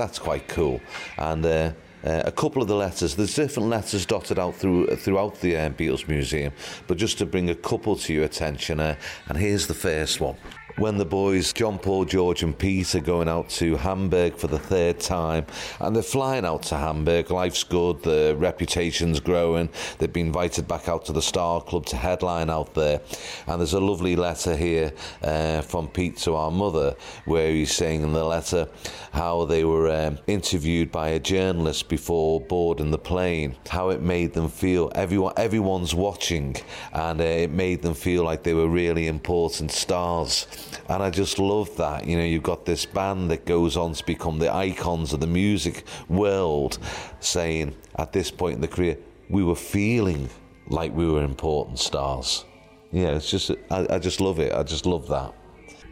that's 0.00 0.18
quite 0.18 0.48
cool. 0.48 0.80
And 1.18 1.44
uh, 1.44 1.72
uh, 2.02 2.22
a 2.24 2.32
couple 2.32 2.62
of 2.62 2.68
the 2.68 2.74
letters, 2.74 3.14
there's 3.14 3.34
different 3.34 3.68
letters 3.68 4.06
dotted 4.06 4.38
out 4.38 4.54
through 4.54 4.96
throughout 4.96 5.40
the 5.40 5.56
uh, 5.56 5.68
Beatles 5.70 6.08
Museum, 6.08 6.52
but 6.86 6.96
just 6.96 7.18
to 7.18 7.26
bring 7.26 7.50
a 7.50 7.54
couple 7.54 7.96
to 7.96 8.14
your 8.14 8.24
attention, 8.24 8.80
uh, 8.80 8.94
and 9.28 9.36
here's 9.36 9.66
the 9.66 9.74
first 9.74 10.20
one 10.20 10.36
when 10.80 10.96
the 10.96 11.04
boys, 11.04 11.52
John 11.52 11.78
Paul, 11.78 12.06
George, 12.06 12.42
and 12.42 12.56
Pete, 12.56 12.94
are 12.94 13.00
going 13.00 13.28
out 13.28 13.50
to 13.50 13.76
Hamburg 13.76 14.34
for 14.36 14.46
the 14.46 14.58
third 14.58 14.98
time, 14.98 15.44
and 15.78 15.94
they're 15.94 16.02
flying 16.02 16.46
out 16.46 16.62
to 16.62 16.76
Hamburg. 16.76 17.30
Life's 17.30 17.64
good, 17.64 18.02
the 18.02 18.34
reputation's 18.38 19.20
growing. 19.20 19.68
They've 19.98 20.10
been 20.10 20.28
invited 20.28 20.66
back 20.66 20.88
out 20.88 21.04
to 21.04 21.12
the 21.12 21.20
Star 21.20 21.60
Club 21.60 21.84
to 21.86 21.96
headline 21.96 22.48
out 22.48 22.72
there. 22.72 23.02
And 23.46 23.60
there's 23.60 23.74
a 23.74 23.80
lovely 23.80 24.16
letter 24.16 24.56
here 24.56 24.94
uh, 25.22 25.60
from 25.60 25.86
Pete 25.88 26.16
to 26.18 26.34
our 26.34 26.50
mother, 26.50 26.96
where 27.26 27.50
he's 27.52 27.72
saying 27.72 28.02
in 28.02 28.14
the 28.14 28.24
letter 28.24 28.66
how 29.12 29.44
they 29.44 29.64
were 29.64 29.90
um, 29.90 30.18
interviewed 30.28 30.90
by 30.90 31.10
a 31.10 31.18
journalist 31.18 31.90
before 31.90 32.40
boarding 32.40 32.90
the 32.90 32.98
plane, 32.98 33.54
how 33.68 33.90
it 33.90 34.00
made 34.00 34.32
them 34.32 34.48
feel. 34.48 34.90
Everyone, 34.94 35.34
everyone's 35.36 35.94
watching, 35.94 36.56
and 36.94 37.20
uh, 37.20 37.24
it 37.24 37.50
made 37.50 37.82
them 37.82 37.92
feel 37.92 38.24
like 38.24 38.44
they 38.44 38.54
were 38.54 38.68
really 38.68 39.08
important 39.08 39.70
stars. 39.72 40.46
And 40.88 41.02
I 41.02 41.10
just 41.10 41.38
love 41.38 41.76
that. 41.76 42.06
You 42.06 42.16
know, 42.16 42.24
you've 42.24 42.42
got 42.42 42.64
this 42.64 42.86
band 42.86 43.30
that 43.30 43.44
goes 43.44 43.76
on 43.76 43.94
to 43.94 44.04
become 44.04 44.38
the 44.38 44.52
icons 44.54 45.12
of 45.12 45.20
the 45.20 45.26
music 45.26 45.84
world, 46.08 46.78
saying 47.20 47.74
at 47.96 48.12
this 48.12 48.30
point 48.30 48.56
in 48.56 48.60
the 48.60 48.68
career, 48.68 48.98
we 49.28 49.44
were 49.44 49.56
feeling 49.56 50.28
like 50.68 50.94
we 50.94 51.06
were 51.06 51.22
important 51.22 51.78
stars. 51.78 52.44
Yeah, 52.92 53.16
it's 53.16 53.30
just, 53.30 53.50
I, 53.70 53.86
I 53.90 53.98
just 53.98 54.20
love 54.20 54.40
it. 54.40 54.52
I 54.52 54.62
just 54.62 54.86
love 54.86 55.06
that. 55.08 55.32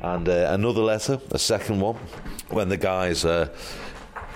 And 0.00 0.28
uh, 0.28 0.50
another 0.52 0.80
letter, 0.80 1.20
a 1.30 1.38
second 1.38 1.80
one, 1.80 1.97
when 2.50 2.68
the 2.68 2.76
guys. 2.76 3.25
Uh, 3.25 3.49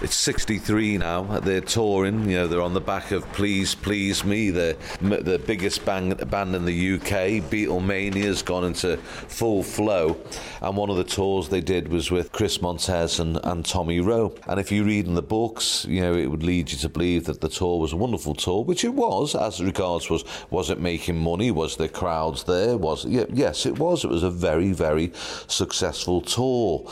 it's 0.02 0.16
63 0.16 0.98
now. 0.98 1.22
They're 1.40 1.60
touring. 1.60 2.28
You 2.28 2.38
know, 2.38 2.46
they're 2.48 2.60
on 2.60 2.74
the 2.74 2.80
back 2.80 3.12
of 3.12 3.24
Please 3.32 3.74
Please 3.74 4.24
Me, 4.24 4.50
the 4.50 4.76
the 5.00 5.40
biggest 5.46 5.84
band, 5.84 6.28
band 6.28 6.54
in 6.56 6.64
the 6.64 6.94
UK. 6.94 7.42
Beatlemania's 7.48 8.42
gone 8.42 8.64
into 8.64 8.96
full 8.96 9.62
flow, 9.62 10.16
and 10.60 10.76
one 10.76 10.90
of 10.90 10.96
the 10.96 11.04
tours 11.04 11.48
they 11.48 11.60
did 11.60 11.88
was 11.88 12.10
with 12.10 12.32
Chris 12.32 12.60
Montez 12.60 13.20
and, 13.20 13.38
and 13.44 13.64
Tommy 13.64 14.00
Roe. 14.00 14.34
And 14.48 14.58
if 14.58 14.72
you 14.72 14.84
read 14.84 15.06
in 15.06 15.14
the 15.14 15.22
books, 15.22 15.84
you 15.88 16.00
know, 16.00 16.14
it 16.14 16.26
would 16.26 16.42
lead 16.42 16.72
you 16.72 16.78
to 16.78 16.88
believe 16.88 17.24
that 17.26 17.40
the 17.40 17.48
tour 17.48 17.78
was 17.78 17.92
a 17.92 17.96
wonderful 17.96 18.34
tour, 18.34 18.64
which 18.64 18.84
it 18.84 18.94
was. 18.94 19.34
As 19.34 19.62
regards 19.62 20.10
was 20.10 20.24
was 20.50 20.70
it 20.70 20.80
making 20.80 21.18
money? 21.18 21.50
Was 21.52 21.76
the 21.76 21.88
crowds 21.88 22.44
there? 22.44 22.76
Was 22.76 23.04
yeah, 23.04 23.26
yes, 23.32 23.66
it 23.66 23.78
was. 23.78 24.04
It 24.04 24.10
was 24.10 24.24
a 24.24 24.30
very 24.30 24.72
very 24.72 25.12
successful 25.46 26.20
tour. 26.20 26.90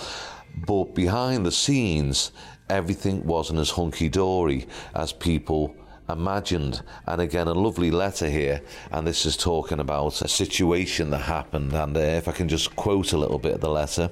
But 0.66 0.94
behind 0.94 1.46
the 1.46 1.52
scenes, 1.52 2.32
everything 2.70 3.26
wasn't 3.26 3.58
as 3.58 3.70
hunky 3.70 4.08
dory 4.08 4.66
as 4.94 5.12
people 5.12 5.74
imagined. 6.08 6.82
And 7.06 7.20
again, 7.20 7.48
a 7.48 7.54
lovely 7.54 7.90
letter 7.90 8.28
here, 8.28 8.62
and 8.90 9.06
this 9.06 9.26
is 9.26 9.36
talking 9.36 9.80
about 9.80 10.20
a 10.22 10.28
situation 10.28 11.10
that 11.10 11.18
happened. 11.18 11.72
And 11.72 11.96
uh, 11.96 12.00
if 12.00 12.28
I 12.28 12.32
can 12.32 12.48
just 12.48 12.74
quote 12.76 13.12
a 13.12 13.18
little 13.18 13.38
bit 13.38 13.54
of 13.54 13.60
the 13.60 13.70
letter 13.70 14.10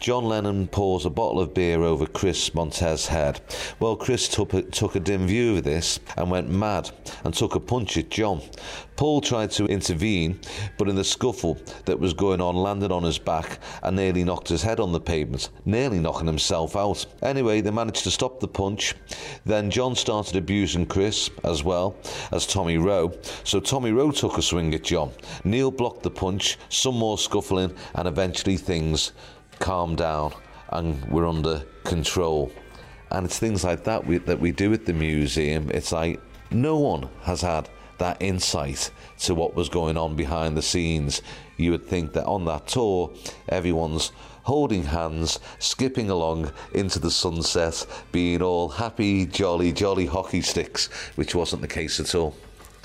John 0.00 0.24
Lennon 0.24 0.66
pours 0.66 1.06
a 1.06 1.10
bottle 1.10 1.40
of 1.40 1.54
beer 1.54 1.82
over 1.82 2.06
Chris 2.06 2.54
Montez's 2.54 3.06
head. 3.06 3.40
Well, 3.78 3.96
Chris 3.96 4.28
took 4.28 4.52
a, 4.54 4.62
took 4.62 4.96
a 4.96 5.00
dim 5.00 5.26
view 5.26 5.56
of 5.56 5.64
this 5.64 6.00
and 6.16 6.30
went 6.30 6.48
mad 6.48 6.90
and 7.24 7.32
took 7.32 7.54
a 7.54 7.60
punch 7.60 7.96
at 7.96 8.10
John. 8.10 8.42
Paul 8.96 9.20
tried 9.20 9.50
to 9.52 9.66
intervene, 9.66 10.40
but 10.78 10.88
in 10.88 10.96
the 10.96 11.04
scuffle 11.04 11.58
that 11.86 11.98
was 11.98 12.12
going 12.12 12.40
on, 12.40 12.54
landed 12.54 12.92
on 12.92 13.02
his 13.02 13.18
back 13.18 13.58
and 13.82 13.96
nearly 13.96 14.24
knocked 14.24 14.48
his 14.48 14.62
head 14.62 14.80
on 14.80 14.92
the 14.92 15.00
pavement, 15.00 15.50
nearly 15.64 15.98
knocking 15.98 16.26
himself 16.26 16.76
out. 16.76 17.04
Anyway, 17.22 17.60
they 17.60 17.70
managed 17.70 18.04
to 18.04 18.10
stop 18.10 18.40
the 18.40 18.48
punch. 18.48 18.94
Then 19.44 19.70
John 19.70 19.96
started 19.96 20.36
abusing 20.36 20.86
Chris 20.86 21.30
as 21.44 21.64
well 21.64 21.96
as 22.30 22.46
Tommy 22.46 22.78
Roe. 22.78 23.12
So 23.44 23.60
Tommy 23.60 23.92
Roe 23.92 24.10
took 24.10 24.38
a 24.38 24.42
swing 24.42 24.74
at 24.74 24.84
John. 24.84 25.10
Neil 25.44 25.70
blocked 25.70 26.02
the 26.02 26.10
punch, 26.10 26.58
some 26.68 26.96
more 26.96 27.18
scuffling, 27.18 27.74
and 27.94 28.06
eventually 28.06 28.56
things 28.56 29.12
calmed 29.58 29.98
down 29.98 30.32
and 30.70 31.04
were 31.10 31.26
under 31.26 31.64
control. 31.84 32.52
And 33.10 33.26
it's 33.26 33.38
things 33.38 33.64
like 33.64 33.84
that 33.84 34.06
we, 34.06 34.18
that 34.18 34.40
we 34.40 34.52
do 34.52 34.72
at 34.72 34.86
the 34.86 34.92
museum. 34.92 35.70
It's 35.70 35.92
like 35.92 36.20
no 36.50 36.78
one 36.78 37.08
has 37.22 37.42
had 37.42 37.68
that 38.02 38.20
insight 38.20 38.90
to 39.16 39.32
what 39.32 39.54
was 39.54 39.68
going 39.68 39.96
on 39.96 40.16
behind 40.16 40.56
the 40.56 40.62
scenes. 40.62 41.22
You 41.56 41.70
would 41.70 41.86
think 41.86 42.12
that 42.14 42.26
on 42.26 42.44
that 42.46 42.66
tour, 42.66 43.12
everyone's 43.48 44.10
holding 44.42 44.82
hands, 44.82 45.38
skipping 45.60 46.10
along 46.10 46.50
into 46.74 46.98
the 46.98 47.12
sunset, 47.12 47.86
being 48.10 48.42
all 48.42 48.68
happy, 48.68 49.24
jolly, 49.24 49.70
jolly 49.70 50.06
hockey 50.06 50.40
sticks, 50.40 50.88
which 51.14 51.36
wasn't 51.36 51.62
the 51.62 51.68
case 51.68 52.00
at 52.00 52.12
all. 52.16 52.34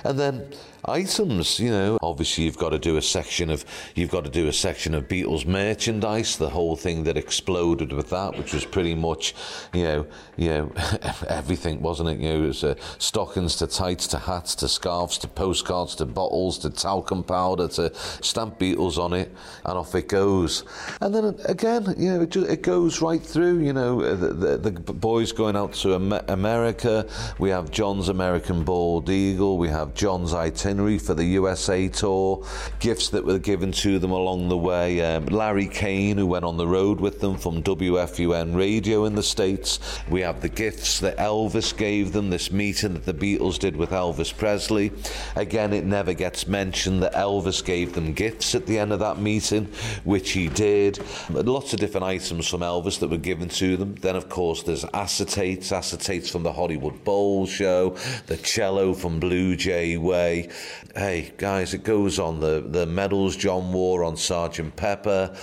And 0.04 0.20
then 0.20 0.54
items. 0.86 1.60
You 1.60 1.72
know, 1.72 1.98
obviously 2.02 2.46
you've 2.46 2.58
got 2.58 2.70
to 2.70 2.80
do 2.80 2.98
a 2.98 3.02
section 3.02 3.50
of 3.50 3.66
you've 3.96 4.12
got 4.12 4.24
to 4.24 4.30
do 4.30 4.48
a 4.48 4.54
section 4.54 4.94
of 4.94 5.08
Beatles 5.08 5.46
merchandise. 5.46 6.38
The 6.38 6.50
whole 6.50 6.76
thing 6.76 7.04
that 7.04 7.18
exploded 7.18 7.92
with 7.92 8.10
that, 8.12 8.38
which 8.38 8.54
was 8.54 8.66
pretty 8.66 8.96
much, 8.96 9.36
you 9.74 9.84
know, 9.84 10.08
you 10.38 10.50
know, 10.50 10.72
everything, 11.30 11.82
wasn't 11.82 12.10
it? 12.10 12.20
You 12.20 12.30
know, 12.30 12.44
it 12.44 12.48
was 12.48 12.64
uh, 12.64 12.76
stockings 12.98 13.58
to 13.58 13.68
tights 13.68 14.08
to 14.08 14.20
hats 14.20 14.56
to 14.56 14.68
scarves 14.68 15.18
to 15.20 15.28
postcards 15.28 15.96
to 15.96 16.06
bottles 16.06 16.60
to 16.60 16.70
talcum 16.70 17.24
powder 17.24 17.68
to 17.70 17.94
stamp 18.22 18.60
Beatles 18.60 18.98
on 18.98 19.14
it, 19.14 19.34
and 19.66 19.78
off 19.78 19.96
it 19.96 20.08
goes. 20.08 20.64
And 21.02 21.14
then 21.14 21.40
again, 21.46 21.94
you 21.98 22.14
know, 22.14 22.22
it, 22.22 22.30
just, 22.30 22.50
it 22.50 22.62
goes 22.62 23.02
right 23.02 23.22
through. 23.22 23.60
You 23.60 23.74
know, 23.74 24.02
uh, 24.02 24.16
the, 24.16 24.58
the, 24.58 24.72
the 24.72 24.72
boys 24.72 25.32
going 25.32 25.56
out 25.56 25.74
to 25.74 25.94
America. 25.96 27.08
We 27.40 27.50
have 27.50 27.72
John's 27.72 28.10
American 28.10 28.64
Bald 28.64 29.10
Eagle. 29.10 29.58
We 29.58 29.70
have 29.70 29.94
John's 29.94 30.34
itinerary 30.34 30.77
itinerary 30.78 31.00
for 31.00 31.16
the 31.16 31.26
USA 31.26 31.88
tour, 31.88 32.46
gifts 32.80 33.10
that 33.10 33.26
were 33.26 33.40
given 33.40 33.72
to 33.72 33.98
them 33.98 34.12
along 34.12 34.48
the 34.48 34.58
way. 34.58 35.02
Um, 35.02 35.26
Larry 35.26 35.68
Kane, 35.68 36.18
who 36.18 36.28
went 36.28 36.46
on 36.46 36.58
the 36.58 36.68
road 36.68 37.00
with 37.00 37.20
them 37.20 37.36
from 37.38 37.64
WFUN 37.64 38.56
radio 38.56 39.06
in 39.06 39.16
the 39.16 39.24
States. 39.24 39.80
We 40.08 40.22
have 40.22 40.42
the 40.42 40.50
gifts 40.50 41.00
that 41.00 41.18
Elvis 41.18 41.76
gave 41.76 42.14
them, 42.14 42.30
this 42.30 42.52
meeting 42.52 42.94
that 42.94 43.06
the 43.06 43.14
Beatles 43.14 43.58
did 43.58 43.76
with 43.76 43.90
Elvis 43.90 44.36
Presley. 44.36 44.92
Again, 45.36 45.74
it 45.74 45.84
never 45.84 46.14
gets 46.14 46.48
mentioned 46.48 47.02
that 47.02 47.14
Elvis 47.14 47.66
gave 47.66 47.94
them 47.94 48.14
gifts 48.14 48.54
at 48.54 48.68
the 48.68 48.78
end 48.78 48.94
of 48.94 49.00
that 49.00 49.20
meeting, 49.20 49.66
which 50.04 50.32
he 50.32 50.48
did. 50.48 51.00
Lots 51.30 51.74
of 51.74 51.80
different 51.80 52.06
items 52.06 52.48
from 52.48 52.62
Elvis 52.62 53.00
that 53.00 53.10
were 53.10 53.18
given 53.18 53.50
to 53.50 53.78
them. 53.78 53.96
Then, 53.96 54.16
of 54.16 54.30
course, 54.30 54.62
there's 54.62 54.86
acetates, 54.86 55.72
acetates 55.72 56.30
from 56.30 56.44
the 56.44 56.54
Hollywood 56.54 57.04
Bowl 57.04 57.48
show, 57.48 57.96
the 58.28 58.38
cello 58.38 58.94
from 58.94 59.20
Blue 59.20 59.56
Jay 59.56 59.98
Way, 59.98 60.50
hey, 60.96 61.34
guys, 61.38 61.74
it 61.74 61.84
goes 61.84 62.20
on. 62.20 62.40
The, 62.40 62.66
the 62.68 62.86
medals 62.86 63.36
John 63.36 63.72
wore 63.72 64.04
on 64.04 64.18
Sergeant 64.18 64.76
Pepper. 64.76 65.36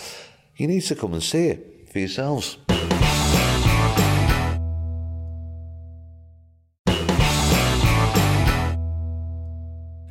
You 0.56 0.68
need 0.68 0.82
to 0.82 0.94
come 0.94 1.12
and 1.12 1.22
see 1.22 1.48
it 1.48 1.88
for 1.90 1.98
yourselves. 1.98 2.58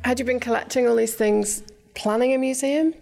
Had 0.04 0.18
you 0.18 0.24
been 0.24 0.38
collecting 0.38 0.86
all 0.86 0.96
these 0.96 1.14
things 1.14 1.62
planning 1.94 2.34
a 2.34 2.38
museum? 2.38 2.94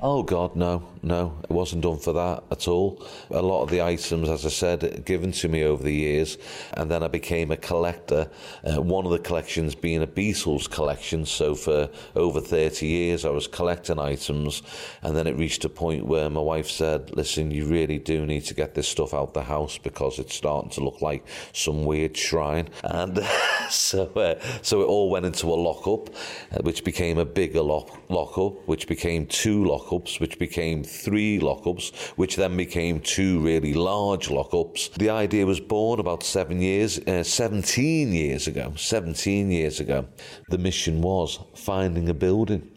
Oh 0.00 0.22
God, 0.22 0.56
no, 0.56 0.88
no, 1.02 1.38
it 1.44 1.50
wasn't 1.50 1.82
done 1.82 1.98
for 1.98 2.12
that 2.12 2.44
at 2.50 2.68
all. 2.68 3.02
A 3.30 3.40
lot 3.40 3.62
of 3.62 3.70
the 3.70 3.80
items, 3.80 4.28
as 4.28 4.44
I 4.44 4.50
said, 4.50 5.04
given 5.06 5.32
to 5.32 5.48
me 5.48 5.64
over 5.64 5.82
the 5.82 5.94
years, 5.94 6.36
and 6.74 6.90
then 6.90 7.02
I 7.02 7.08
became 7.08 7.50
a 7.50 7.56
collector. 7.56 8.28
Uh, 8.62 8.82
one 8.82 9.06
of 9.06 9.10
the 9.10 9.18
collections 9.18 9.74
being 9.74 10.02
a 10.02 10.06
Beatles 10.06 10.70
collection. 10.70 11.24
So 11.24 11.54
for 11.54 11.88
over 12.14 12.40
thirty 12.40 12.86
years, 12.86 13.24
I 13.24 13.30
was 13.30 13.46
collecting 13.46 13.98
items, 13.98 14.62
and 15.02 15.16
then 15.16 15.26
it 15.26 15.36
reached 15.36 15.64
a 15.64 15.70
point 15.70 16.04
where 16.04 16.28
my 16.28 16.42
wife 16.42 16.68
said, 16.68 17.16
"Listen, 17.16 17.50
you 17.50 17.64
really 17.64 17.98
do 17.98 18.26
need 18.26 18.44
to 18.46 18.54
get 18.54 18.74
this 18.74 18.88
stuff 18.88 19.14
out 19.14 19.32
the 19.32 19.44
house 19.44 19.78
because 19.78 20.18
it's 20.18 20.34
starting 20.34 20.70
to 20.72 20.84
look 20.84 21.00
like 21.00 21.24
some 21.54 21.86
weird 21.86 22.14
shrine." 22.14 22.68
And 22.84 23.24
so, 23.70 24.04
uh, 24.16 24.34
so 24.60 24.82
it 24.82 24.86
all 24.86 25.08
went 25.08 25.24
into 25.24 25.46
a 25.46 25.56
lockup, 25.56 26.10
uh, 26.52 26.58
which 26.60 26.84
became 26.84 27.16
a 27.16 27.24
bigger 27.24 27.62
lock 27.62 27.88
lockup, 28.10 28.68
which 28.68 28.86
became 28.86 29.24
two 29.24 29.64
lockups, 29.64 30.20
which 30.20 30.38
became 30.38 30.84
three 30.90 31.38
lockups, 31.38 31.94
which 32.16 32.36
then 32.36 32.56
became 32.56 33.00
two 33.00 33.40
really 33.40 33.74
large 33.74 34.28
lockups. 34.28 34.92
The 34.94 35.10
idea 35.10 35.46
was 35.46 35.60
born 35.60 36.00
about 36.00 36.22
seven 36.22 36.60
years, 36.60 36.98
uh, 36.98 37.22
17 37.22 38.12
years 38.12 38.46
ago. 38.46 38.72
17 38.76 39.50
years 39.50 39.80
ago. 39.80 40.06
The 40.48 40.58
mission 40.58 41.00
was 41.00 41.38
finding 41.54 42.08
a 42.08 42.14
building, 42.14 42.70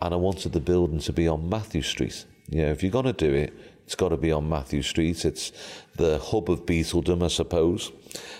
and 0.00 0.12
I 0.12 0.16
wanted 0.16 0.52
the 0.52 0.60
building 0.60 0.98
to 1.00 1.12
be 1.12 1.28
on 1.28 1.48
Mathew 1.48 1.82
Street. 1.82 2.24
You 2.50 2.62
know, 2.62 2.72
if 2.72 2.82
you're 2.82 2.92
going 2.92 3.06
to 3.06 3.12
do 3.12 3.32
it, 3.32 3.52
it's 3.84 3.94
got 3.94 4.10
to 4.10 4.16
be 4.16 4.32
on 4.32 4.48
Mathew 4.48 4.82
Street. 4.82 5.24
It's 5.24 5.52
the 5.96 6.18
hub 6.18 6.50
of 6.50 6.64
Beatledom, 6.64 7.22
I 7.22 7.28
suppose. 7.28 7.92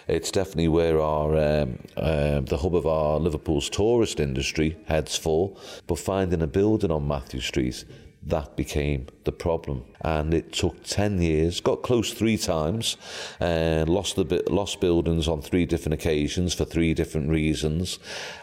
It's 0.09 0.30
definitely 0.30 0.68
where 0.68 1.00
our 1.00 1.37
um, 1.37 1.78
uh, 1.97 2.40
the 2.40 2.56
hub 2.56 2.75
of 2.75 2.87
our 2.87 3.18
Liverpool's 3.18 3.68
tourist 3.68 4.21
industry 4.21 4.76
heads 4.87 5.16
for. 5.16 5.54
But 5.87 5.99
finding 5.99 6.42
a 6.42 6.47
building 6.47 6.90
on 6.90 7.06
Mathew 7.06 7.40
Street, 7.40 7.85
that 8.26 8.57
became 8.57 9.07
the 9.25 9.33
problem, 9.33 9.85
and 10.00 10.33
it 10.33 10.52
took 10.52 10.83
ten 10.85 11.21
years. 11.21 11.61
Got 11.61 11.83
close 11.83 12.12
three 12.12 12.38
times, 12.38 12.97
and 13.40 13.88
uh, 13.88 13.93
lost 13.93 14.16
the 14.16 14.43
lost 14.49 14.81
buildings 14.81 15.28
on 15.28 15.43
three 15.43 15.66
different 15.66 15.95
occasions 15.95 16.54
for 16.54 16.64
three 16.64 16.95
different 16.95 17.28
reasons, 17.31 17.99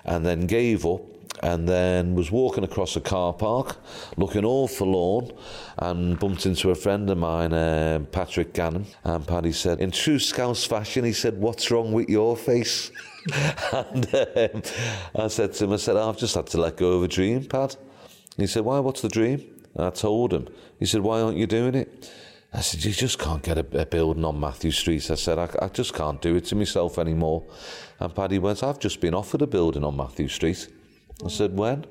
and 0.05 0.25
then 0.25 0.47
gave 0.47 0.85
up 0.85 1.01
and 1.41 1.67
then 1.67 2.13
was 2.13 2.31
walking 2.31 2.63
across 2.63 2.95
a 2.95 3.01
car 3.01 3.33
park 3.33 3.77
looking 4.17 4.45
all 4.45 4.67
forlorn 4.67 5.31
and 5.77 6.19
bumped 6.19 6.45
into 6.45 6.69
a 6.69 6.75
friend 6.75 7.09
of 7.09 7.17
mine, 7.17 7.53
uh, 7.53 7.99
Patrick 8.11 8.53
Gannon. 8.53 8.85
And 9.03 9.25
Paddy 9.25 9.51
said, 9.51 9.79
in 9.79 9.91
true 9.91 10.19
Scouse 10.19 10.65
fashion, 10.65 11.03
he 11.03 11.13
said, 11.13 11.39
What's 11.39 11.71
wrong 11.71 11.91
with 11.91 12.09
your 12.09 12.37
face? 12.37 12.91
and 13.73 14.05
um, 14.13 14.61
I 15.15 15.27
said 15.27 15.53
to 15.53 15.65
him, 15.65 15.73
I 15.73 15.77
said, 15.77 15.95
I've 15.95 16.17
just 16.17 16.35
had 16.35 16.47
to 16.47 16.59
let 16.59 16.77
go 16.77 16.93
of 16.93 17.03
a 17.03 17.07
dream, 17.07 17.45
Pad. 17.45 17.75
He 18.37 18.47
said, 18.47 18.63
Why? 18.63 18.79
What's 18.79 19.01
the 19.01 19.09
dream? 19.09 19.50
And 19.75 19.85
I 19.85 19.89
told 19.89 20.33
him. 20.33 20.47
He 20.79 20.85
said, 20.85 21.01
Why 21.01 21.21
aren't 21.21 21.37
you 21.37 21.47
doing 21.47 21.75
it? 21.75 22.11
I 22.53 22.61
said, 22.61 22.83
You 22.83 22.91
just 22.91 23.19
can't 23.19 23.43
get 23.43 23.57
a, 23.57 23.81
a 23.81 23.85
building 23.85 24.25
on 24.25 24.39
Mathew 24.39 24.71
Street. 24.71 25.09
I 25.09 25.15
said, 25.15 25.37
I, 25.37 25.49
I, 25.61 25.67
just 25.69 25.93
can't 25.93 26.21
do 26.21 26.35
it 26.35 26.45
to 26.45 26.55
myself 26.55 26.97
anymore. 26.97 27.43
And 27.99 28.13
Paddy 28.13 28.39
went, 28.39 28.63
I've 28.63 28.79
just 28.79 28.99
been 28.99 29.13
offered 29.13 29.41
a 29.41 29.47
building 29.47 29.83
on 29.83 29.95
Mathew 29.95 30.27
Street. 30.27 30.67
I 31.23 31.29
said, 31.29 31.55
when? 31.55 31.85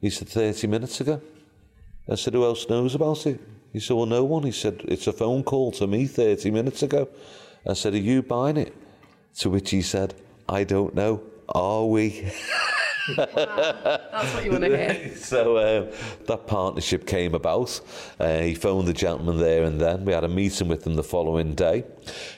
He 0.00 0.10
said, 0.10 0.28
30 0.28 0.66
minutes 0.66 1.00
ago. 1.00 1.20
I 2.10 2.16
said, 2.16 2.34
who 2.34 2.44
else 2.44 2.68
knows 2.68 2.94
about 2.94 3.26
it? 3.26 3.40
He 3.72 3.80
said, 3.80 3.96
well, 3.96 4.06
no 4.06 4.24
one. 4.24 4.42
He 4.42 4.52
said, 4.52 4.82
it's 4.86 5.06
a 5.06 5.12
phone 5.12 5.44
call 5.44 5.72
to 5.72 5.86
me 5.86 6.06
30 6.06 6.50
minutes 6.50 6.82
ago. 6.82 7.08
I 7.66 7.74
said, 7.74 7.94
are 7.94 7.98
you 7.98 8.22
buying 8.22 8.56
it? 8.56 8.74
To 9.38 9.50
which 9.50 9.70
he 9.70 9.80
said, 9.80 10.14
I 10.48 10.64
don't 10.64 10.94
know. 10.94 11.22
Are 11.48 11.86
we? 11.86 12.30
That's 13.08 14.34
what 14.34 14.44
you 14.44 14.50
want 14.52 14.64
to 14.64 14.76
hear. 14.76 15.16
so 15.16 15.58
um, 15.58 15.88
that 16.26 16.46
partnership 16.46 17.06
came 17.06 17.34
about. 17.34 17.80
Uh, 18.18 18.38
he 18.38 18.54
phoned 18.54 18.88
the 18.88 18.92
gentleman 18.92 19.38
there 19.38 19.64
and 19.64 19.80
then. 19.80 20.04
We 20.04 20.12
had 20.12 20.24
a 20.24 20.28
meeting 20.28 20.68
with 20.68 20.84
them 20.84 20.94
the 20.94 21.02
following 21.02 21.54
day, 21.54 21.84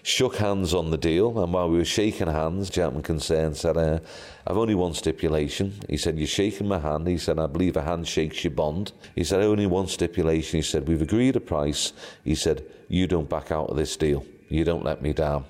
shook 0.02 0.36
hands 0.36 0.74
on 0.74 0.90
the 0.90 0.98
deal, 0.98 1.42
and 1.42 1.52
while 1.52 1.68
we 1.68 1.78
were 1.78 1.84
shaking 1.84 2.28
hands, 2.28 2.68
the 2.68 2.74
gentleman 2.74 3.02
concerned 3.02 3.56
said, 3.56 3.76
uh, 3.76 4.00
I've 4.46 4.58
only 4.58 4.74
one 4.74 4.92
stipulation. 4.92 5.74
He 5.88 5.96
said, 5.96 6.18
You're 6.18 6.26
shaking 6.26 6.68
my 6.68 6.78
hand. 6.78 7.06
He 7.06 7.16
said, 7.16 7.38
I 7.38 7.46
believe 7.46 7.76
a 7.76 7.82
hand 7.82 8.06
shakes 8.06 8.44
your 8.44 8.50
bond. 8.50 8.92
He 9.14 9.24
said, 9.24 9.40
Only 9.40 9.66
one 9.66 9.86
stipulation. 9.86 10.58
He 10.58 10.62
said, 10.62 10.86
We've 10.86 11.00
agreed 11.00 11.36
a 11.36 11.40
price. 11.40 11.94
He 12.24 12.34
said, 12.34 12.64
You 12.88 13.06
don't 13.06 13.28
back 13.28 13.50
out 13.50 13.70
of 13.70 13.76
this 13.76 13.96
deal. 13.96 14.26
You 14.50 14.64
don't 14.64 14.84
let 14.84 15.00
me 15.00 15.14
down. 15.14 15.46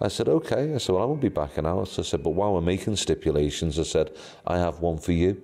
I 0.00 0.08
said, 0.08 0.28
okay. 0.28 0.74
I 0.74 0.78
said, 0.78 0.94
well, 0.94 1.02
I 1.02 1.06
won't 1.06 1.20
be 1.20 1.28
backing 1.28 1.66
out. 1.66 1.98
I 1.98 2.02
said, 2.02 2.22
but 2.22 2.30
while 2.30 2.52
we're 2.52 2.60
making 2.60 2.96
stipulations, 2.96 3.78
I 3.78 3.82
said, 3.82 4.14
I 4.46 4.58
have 4.58 4.80
one 4.80 4.98
for 4.98 5.12
you. 5.12 5.42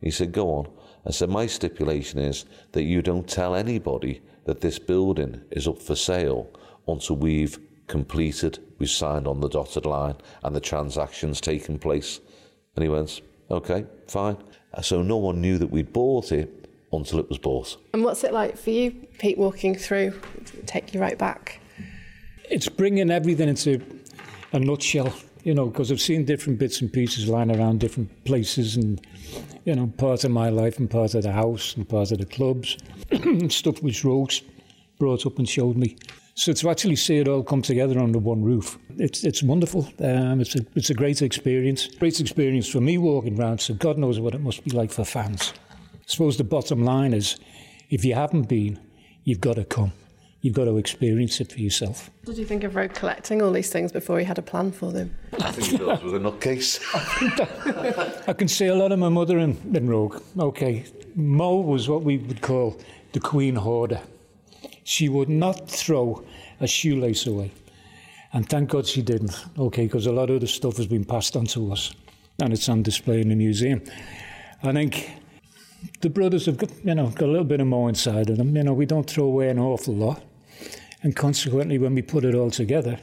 He 0.00 0.10
said, 0.10 0.32
go 0.32 0.48
on. 0.54 0.68
I 1.06 1.10
said, 1.10 1.28
my 1.28 1.46
stipulation 1.46 2.18
is 2.18 2.46
that 2.72 2.84
you 2.84 3.02
don't 3.02 3.28
tell 3.28 3.54
anybody 3.54 4.22
that 4.44 4.60
this 4.60 4.78
building 4.78 5.42
is 5.50 5.68
up 5.68 5.80
for 5.80 5.94
sale 5.94 6.48
until 6.88 7.16
we've 7.16 7.58
completed, 7.86 8.58
we've 8.78 8.90
signed 8.90 9.26
on 9.26 9.40
the 9.40 9.48
dotted 9.48 9.84
line, 9.84 10.16
and 10.42 10.56
the 10.56 10.60
transaction's 10.60 11.40
taken 11.40 11.78
place. 11.78 12.20
And 12.76 12.82
he 12.82 12.88
went, 12.88 13.20
okay, 13.50 13.84
fine. 14.08 14.38
So 14.82 15.02
no 15.02 15.18
one 15.18 15.40
knew 15.40 15.58
that 15.58 15.70
we'd 15.70 15.92
bought 15.92 16.32
it 16.32 16.70
until 16.92 17.18
it 17.18 17.28
was 17.28 17.38
bought. 17.38 17.76
And 17.92 18.02
what's 18.02 18.24
it 18.24 18.32
like 18.32 18.56
for 18.56 18.70
you, 18.70 18.92
Pete, 19.18 19.36
walking 19.36 19.74
through, 19.74 20.18
take 20.66 20.94
you 20.94 21.00
right 21.00 21.18
back? 21.18 21.60
it's 22.50 22.68
bringing 22.68 23.10
everything 23.10 23.48
into 23.48 23.78
a 24.52 24.58
nutshell, 24.58 25.12
you 25.44 25.54
know, 25.54 25.66
because 25.66 25.90
I've 25.92 26.00
seen 26.00 26.24
different 26.24 26.58
bits 26.58 26.80
and 26.80 26.92
pieces 26.92 27.28
lying 27.28 27.54
around 27.54 27.80
different 27.80 28.24
places 28.24 28.76
and, 28.76 29.00
you 29.64 29.74
know, 29.74 29.86
part 29.98 30.24
of 30.24 30.30
my 30.30 30.48
life 30.50 30.78
and 30.78 30.90
part 30.90 31.14
of 31.14 31.22
the 31.22 31.32
house 31.32 31.76
and 31.76 31.88
part 31.88 32.12
of 32.12 32.18
the 32.18 32.26
clubs, 32.26 32.76
stuff 33.48 33.82
which 33.82 34.04
Rose 34.04 34.42
brought 34.98 35.26
up 35.26 35.38
and 35.38 35.48
showed 35.48 35.76
me. 35.76 35.96
So 36.34 36.52
to 36.52 36.70
actually 36.70 36.96
see 36.96 37.18
it 37.18 37.28
all 37.28 37.42
come 37.42 37.62
together 37.62 37.98
under 37.98 38.18
one 38.18 38.42
roof, 38.42 38.78
it's 38.96 39.24
it's 39.24 39.42
wonderful. 39.42 39.86
Um, 39.98 40.40
it's 40.40 40.54
a 40.54 40.64
it's 40.74 40.88
a 40.88 40.94
great 40.94 41.20
experience. 41.20 41.86
Great 41.86 42.18
experience 42.18 42.68
for 42.68 42.80
me 42.80 42.96
walking 42.96 43.38
around. 43.38 43.60
So 43.60 43.74
God 43.74 43.98
knows 43.98 44.20
what 44.20 44.34
it 44.34 44.40
must 44.40 44.64
be 44.64 44.70
like 44.70 44.90
for 44.90 45.04
fans. 45.04 45.52
I 45.94 45.98
suppose 46.06 46.38
the 46.38 46.44
bottom 46.44 46.82
line 46.82 47.12
is, 47.12 47.36
if 47.90 48.04
you 48.04 48.14
haven't 48.14 48.48
been, 48.48 48.80
you've 49.24 49.40
got 49.40 49.56
to 49.56 49.64
come 49.64 49.92
you've 50.40 50.54
got 50.54 50.64
to 50.64 50.78
experience 50.78 51.40
it 51.40 51.52
for 51.52 51.60
yourself. 51.60 52.10
What 52.24 52.34
did 52.34 52.40
you 52.40 52.46
think 52.46 52.64
of 52.64 52.74
Roag 52.74 52.94
collecting 52.94 53.42
all 53.42 53.52
these 53.52 53.70
things 53.70 53.92
before 53.92 54.18
he 54.18 54.24
had 54.24 54.38
a 54.38 54.42
plan 54.42 54.72
for 54.72 54.92
them? 54.92 55.14
I 55.40 55.52
think 55.52 55.68
he 55.68 55.76
thought 55.76 56.00
it 56.00 56.04
was 56.04 56.14
a 56.14 56.18
nutcase. 56.18 56.80
I 58.28 58.32
can 58.32 58.48
see 58.48 58.66
a 58.66 58.74
lot 58.74 58.92
of 58.92 58.98
my 58.98 59.08
mother 59.08 59.38
in, 59.38 59.50
in 59.74 59.88
Roag. 59.88 60.22
Okay, 60.38 60.84
Mo 61.14 61.56
was 61.56 61.88
what 61.88 62.02
we 62.02 62.18
would 62.18 62.40
call 62.40 62.78
the 63.12 63.20
queen 63.20 63.56
hoarder. 63.56 64.00
She 64.84 65.08
would 65.08 65.28
not 65.28 65.68
throw 65.68 66.24
a 66.60 66.66
shoelace 66.66 67.26
away. 67.26 67.52
And 68.32 68.48
thank 68.48 68.70
God 68.70 68.86
she 68.86 69.02
didn't, 69.02 69.44
okay, 69.58 69.84
because 69.84 70.06
a 70.06 70.12
lot 70.12 70.30
of 70.30 70.40
the 70.40 70.46
stuff 70.46 70.76
has 70.76 70.86
been 70.86 71.04
passed 71.04 71.36
on 71.36 71.46
to 71.46 71.72
us 71.72 71.92
and 72.40 72.52
it's 72.52 72.68
on 72.68 72.82
display 72.82 73.20
in 73.20 73.28
the 73.28 73.34
museum. 73.34 73.82
I 74.62 74.72
think 74.72 75.10
the 76.00 76.10
brothers 76.10 76.46
have 76.46 76.56
got, 76.56 76.70
you 76.84 76.94
know, 76.94 77.08
got 77.08 77.28
a 77.28 77.32
little 77.32 77.44
bit 77.44 77.60
of 77.60 77.66
more 77.66 77.88
inside 77.88 78.30
of 78.30 78.36
them. 78.36 78.56
You 78.56 78.62
know, 78.62 78.72
we 78.72 78.86
don't 78.86 79.08
throw 79.08 79.24
away 79.24 79.48
an 79.48 79.58
awful 79.58 79.94
lot. 79.94 80.22
And 81.02 81.16
consequently, 81.16 81.78
when 81.78 81.94
we 81.94 82.02
put 82.02 82.24
it 82.24 82.34
all 82.34 82.50
together, 82.50 82.98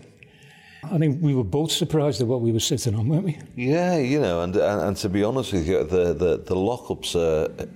I 0.84 0.98
think 0.98 1.22
we 1.22 1.34
were 1.34 1.44
both 1.44 1.72
surprised 1.72 2.22
at 2.22 2.28
what 2.28 2.42
we 2.42 2.52
were 2.52 2.60
sitting 2.60 2.96
on, 2.96 3.10
weren't 3.10 3.26
we? 3.26 3.40
Yeah, 3.56 3.98
you 3.98 4.20
know, 4.20 4.42
and 4.42 4.56
and, 4.56 4.82
and 4.82 4.98
to 4.98 5.10
be 5.10 5.24
honest 5.24 5.54
with 5.54 5.68
you, 5.68 5.84
the 5.84 6.14
the, 6.14 6.38
the 6.38 6.56
lockups 6.56 7.16
are. 7.16 7.68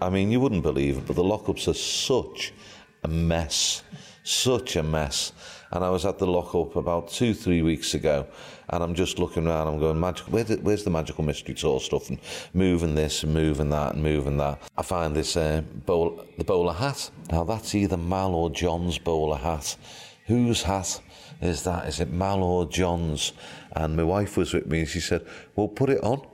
I 0.00 0.08
mean, 0.08 0.30
you 0.30 0.40
wouldn't 0.40 0.62
believe 0.62 0.96
it, 0.96 1.06
but 1.06 1.16
the 1.16 1.22
lockups 1.22 1.68
are 1.68 1.74
such 1.74 2.54
a 3.02 3.08
mess, 3.08 3.82
such 4.22 4.76
a 4.76 4.82
mess. 4.82 5.32
And 5.70 5.84
I 5.84 5.90
was 5.90 6.06
at 6.06 6.18
the 6.18 6.26
lockup 6.26 6.76
about 6.76 7.08
two, 7.08 7.34
three 7.34 7.60
weeks 7.60 7.92
ago, 7.92 8.26
and 8.70 8.82
I'm 8.82 8.94
just 8.94 9.18
looking 9.18 9.46
around. 9.46 9.68
I'm 9.68 9.78
going. 9.78 10.00
Where 10.00 10.44
where's 10.44 10.84
the 10.84 10.90
magical 10.90 11.24
mystery 11.24 11.54
tour 11.54 11.80
stuff? 11.80 12.08
And 12.08 12.18
moving 12.52 12.94
this 12.94 13.22
and 13.22 13.32
moving 13.32 13.70
that 13.70 13.94
and 13.94 14.02
moving 14.02 14.36
that. 14.38 14.60
I 14.76 14.82
find 14.82 15.14
this 15.14 15.36
uh, 15.36 15.62
bowl, 15.84 16.24
the 16.38 16.44
bowler 16.44 16.72
hat. 16.72 17.10
Now 17.30 17.44
that's 17.44 17.74
either 17.74 17.96
Mal 17.96 18.34
or 18.34 18.50
John's 18.50 18.98
bowler 18.98 19.38
hat. 19.38 19.76
Whose 20.26 20.62
hat 20.62 21.00
is 21.40 21.62
that? 21.64 21.86
Is 21.86 22.00
it 22.00 22.10
Mal 22.10 22.42
or 22.42 22.66
John's? 22.66 23.32
And 23.72 23.96
my 23.96 24.02
wife 24.02 24.36
was 24.36 24.52
with 24.52 24.66
me, 24.66 24.80
and 24.80 24.88
she 24.88 25.00
said, 25.00 25.26
"Well, 25.54 25.68
put 25.68 25.90
it 25.90 26.02
on." 26.02 26.26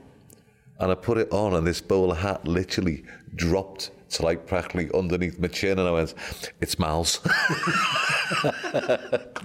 And 0.79 0.91
I 0.91 0.95
put 0.95 1.17
it 1.17 1.31
on, 1.31 1.53
and 1.53 1.67
this 1.67 1.81
bowler 1.81 2.15
hat 2.15 2.47
literally 2.47 3.03
dropped 3.35 3.91
to 4.11 4.23
like 4.23 4.45
practically 4.45 4.89
underneath 4.93 5.39
my 5.39 5.47
chin, 5.47 5.79
and 5.79 5.87
I 5.87 5.91
went, 5.91 6.13
"It's 6.61 6.77
Mal's." 6.79 7.19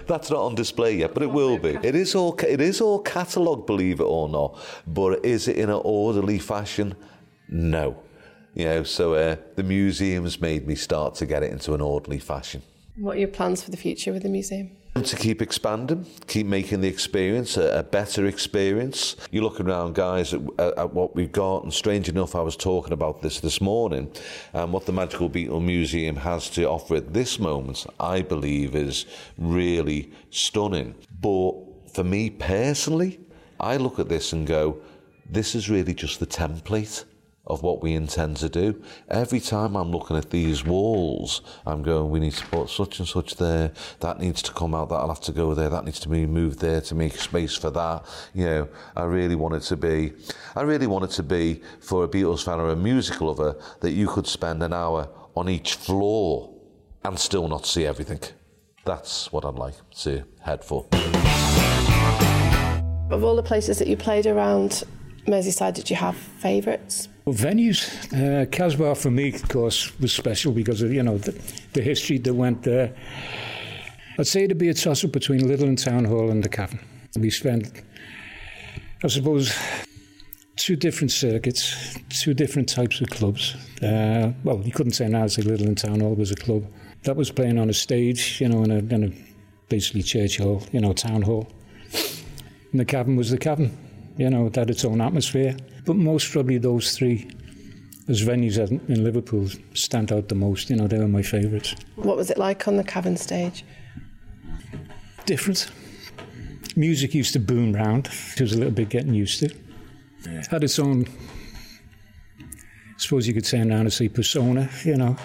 That's 0.07 0.29
not 0.29 0.39
on 0.39 0.55
display 0.55 0.97
yet, 0.97 1.13
but 1.13 1.23
it 1.23 1.31
will 1.31 1.57
be. 1.57 1.77
It 1.83 1.95
is 1.95 2.15
all 2.15 2.37
it 2.39 2.61
is 2.61 2.81
all 2.81 2.99
catalogue, 2.99 3.65
believe 3.65 3.99
it 3.99 4.03
or 4.03 4.29
not. 4.29 4.57
But 4.87 5.25
is 5.25 5.47
it 5.47 5.57
in 5.57 5.69
an 5.69 5.81
orderly 5.83 6.39
fashion? 6.39 6.95
No. 7.49 7.97
You 8.53 8.65
know, 8.65 8.83
so 8.83 9.13
uh, 9.13 9.35
the 9.55 9.63
museum's 9.63 10.41
made 10.41 10.67
me 10.67 10.75
start 10.75 11.15
to 11.15 11.25
get 11.25 11.43
it 11.43 11.51
into 11.51 11.73
an 11.73 11.81
orderly 11.81 12.19
fashion. 12.19 12.61
What 12.95 13.15
are 13.15 13.19
your 13.19 13.29
plans 13.29 13.63
for 13.63 13.71
the 13.71 13.77
future 13.77 14.11
with 14.11 14.23
the 14.23 14.29
museum? 14.29 14.71
To 14.95 15.15
keep 15.15 15.41
expanding, 15.41 16.05
keep 16.27 16.45
making 16.45 16.81
the 16.81 16.89
experience 16.89 17.55
a, 17.55 17.79
a 17.79 17.83
better 17.83 18.25
experience. 18.25 19.15
You're 19.31 19.43
looking 19.43 19.67
around, 19.69 19.95
guys, 19.95 20.33
at, 20.33 20.41
at, 20.59 20.93
what 20.93 21.15
we've 21.15 21.31
got, 21.31 21.63
and 21.63 21.73
strange 21.73 22.09
enough, 22.09 22.35
I 22.35 22.41
was 22.41 22.57
talking 22.57 22.91
about 22.91 23.21
this 23.21 23.39
this 23.39 23.61
morning, 23.61 24.11
and 24.51 24.73
what 24.73 24.85
the 24.85 24.91
Magical 24.91 25.29
Beatle 25.29 25.63
Museum 25.63 26.17
has 26.17 26.49
to 26.51 26.65
offer 26.65 26.95
at 26.95 27.13
this 27.13 27.39
moment, 27.39 27.85
I 27.97 28.21
believe, 28.21 28.75
is 28.75 29.05
really 29.37 30.11
stunning. 30.31 30.95
But 31.21 31.53
for 31.93 32.03
me 32.03 32.29
personally, 32.29 33.21
I 33.59 33.77
look 33.77 33.99
at 33.99 34.09
this 34.09 34.33
and 34.33 34.45
go, 34.45 34.81
this 35.29 35.55
is 35.55 35.69
really 35.69 35.93
just 35.93 36.19
the 36.19 36.27
template 36.27 37.05
of 37.49 37.63
what 37.63 37.81
we 37.81 37.93
intend 37.93 38.37
to 38.37 38.49
do. 38.49 38.81
Every 39.09 39.39
time 39.39 39.75
I'm 39.75 39.91
looking 39.91 40.17
at 40.17 40.29
these 40.29 40.63
walls, 40.63 41.41
I'm 41.65 41.81
going, 41.81 42.11
we 42.11 42.19
need 42.19 42.33
to 42.33 42.45
put 42.45 42.69
such 42.69 42.99
and 42.99 43.07
such 43.07 43.35
there, 43.35 43.71
that 44.01 44.19
needs 44.19 44.41
to 44.43 44.53
come 44.53 44.75
out, 44.75 44.89
that'll 44.89 45.07
have 45.07 45.21
to 45.21 45.31
go 45.31 45.53
there, 45.53 45.69
that 45.69 45.85
needs 45.85 45.99
to 46.01 46.09
be 46.09 46.25
moved 46.25 46.59
there 46.59 46.81
to 46.81 46.95
make 46.95 47.15
space 47.15 47.55
for 47.55 47.71
that. 47.71 48.05
You 48.33 48.45
know, 48.45 48.69
I 48.95 49.03
really 49.03 49.35
want 49.35 49.55
it 49.55 49.61
to 49.63 49.77
be, 49.77 50.13
I 50.55 50.61
really 50.61 50.87
want 50.87 51.05
it 51.05 51.11
to 51.11 51.23
be 51.23 51.61
for 51.79 52.03
a 52.03 52.07
Beatles 52.07 52.43
fan 52.43 52.59
or 52.59 52.69
a 52.69 52.75
music 52.75 53.19
lover 53.21 53.59
that 53.81 53.91
you 53.91 54.07
could 54.07 54.27
spend 54.27 54.61
an 54.61 54.73
hour 54.73 55.09
on 55.35 55.49
each 55.49 55.75
floor 55.75 56.53
and 57.03 57.17
still 57.17 57.47
not 57.47 57.65
see 57.65 57.85
everything. 57.85 58.19
That's 58.85 59.31
what 59.31 59.45
I'd 59.45 59.55
like 59.55 59.75
to 60.01 60.23
head 60.41 60.63
for. 60.63 60.85
Of 63.11 63.23
all 63.23 63.35
the 63.35 63.43
places 63.43 63.79
that 63.79 63.87
you 63.87 63.97
played 63.97 64.27
around 64.27 64.83
Merseyside, 65.27 65.73
did 65.73 65.89
you 65.89 65.95
have 65.95 66.15
favourites? 66.15 67.07
Well, 67.29 67.37
venues, 67.37 67.85
uh, 68.11 68.47
Casbah 68.47 68.95
for 68.95 69.11
me, 69.11 69.31
of 69.35 69.47
course, 69.47 69.95
was 69.99 70.11
special 70.11 70.51
because 70.51 70.81
of 70.81 70.91
you 70.91 71.03
know 71.03 71.19
the, 71.19 71.39
the 71.73 71.81
history 71.83 72.17
that 72.17 72.33
went 72.33 72.63
there. 72.63 72.95
I'd 74.17 74.25
say 74.25 74.45
it'd 74.45 74.57
be 74.57 74.69
a 74.69 74.73
toss-up 74.73 75.11
between 75.11 75.41
Litherland 75.41 75.83
Town 75.85 76.05
Hall 76.05 76.31
and 76.31 76.43
the 76.43 76.49
Cavern. 76.49 76.79
We 77.19 77.29
spent, 77.29 77.83
I 79.03 79.07
suppose, 79.09 79.55
two 80.55 80.75
different 80.75 81.11
circuits, 81.11 81.99
two 82.09 82.33
different 82.33 82.67
types 82.67 82.99
of 82.99 83.11
clubs. 83.11 83.55
Uh, 83.79 84.31
well, 84.43 84.63
you 84.65 84.71
couldn't 84.71 84.93
say 84.93 85.07
now 85.07 85.27
say 85.27 85.43
Litherland 85.43 85.77
Town 85.77 85.99
Hall 85.99 86.15
was 86.15 86.31
a 86.31 86.35
club 86.35 86.65
that 87.03 87.15
was 87.15 87.29
playing 87.29 87.59
on 87.59 87.69
a 87.69 87.75
stage, 87.75 88.41
you 88.41 88.49
know, 88.49 88.63
in 88.63 88.71
a, 88.71 88.77
in 88.79 89.03
a 89.03 89.11
basically 89.69 90.01
church 90.01 90.37
hall, 90.37 90.63
you 90.71 90.81
know, 90.81 90.93
town 90.93 91.21
hall. 91.21 91.47
And 92.71 92.79
the 92.79 92.85
Cavern 92.85 93.17
was 93.17 93.29
the 93.29 93.37
Cavern, 93.37 93.77
you 94.19 94.29
know, 94.29 94.47
it 94.47 94.55
had 94.57 94.69
its 94.69 94.83
own 94.83 94.99
atmosphere. 94.99 95.55
But 95.85 95.95
most 95.95 96.29
probably 96.31 96.57
those 96.57 96.97
three, 96.97 97.31
as 98.09 98.21
venues 98.21 98.57
in 98.59 99.03
Liverpool, 99.03 99.47
stand 99.73 100.11
out 100.11 100.27
the 100.27 100.35
most. 100.35 100.69
You 100.69 100.75
know, 100.75 100.87
they 100.87 100.97
were 100.97 101.07
my 101.07 101.21
favourites. 101.21 101.73
What 101.95 102.17
was 102.17 102.29
it 102.29 102.37
like 102.37 102.67
on 102.67 102.75
the 102.75 102.83
Cavern 102.83 103.15
stage? 103.15 103.63
Different. 105.25 105.71
Music 106.75 107.13
used 107.13 107.31
to 107.33 107.39
boom 107.39 107.71
round. 107.71 108.09
It 108.35 108.41
was 108.41 108.51
a 108.51 108.57
little 108.57 108.73
bit 108.73 108.89
getting 108.89 109.13
used 109.13 109.39
to. 109.39 109.55
It 110.25 110.47
had 110.47 110.65
its 110.65 110.77
own, 110.79 111.05
I 112.41 112.97
suppose 112.97 113.25
you 113.25 113.33
could 113.33 113.45
say 113.45 113.63
now 113.63 113.83
to 113.83 113.89
say 113.89 114.09
persona, 114.09 114.69
you 114.83 114.97
know. 114.97 115.15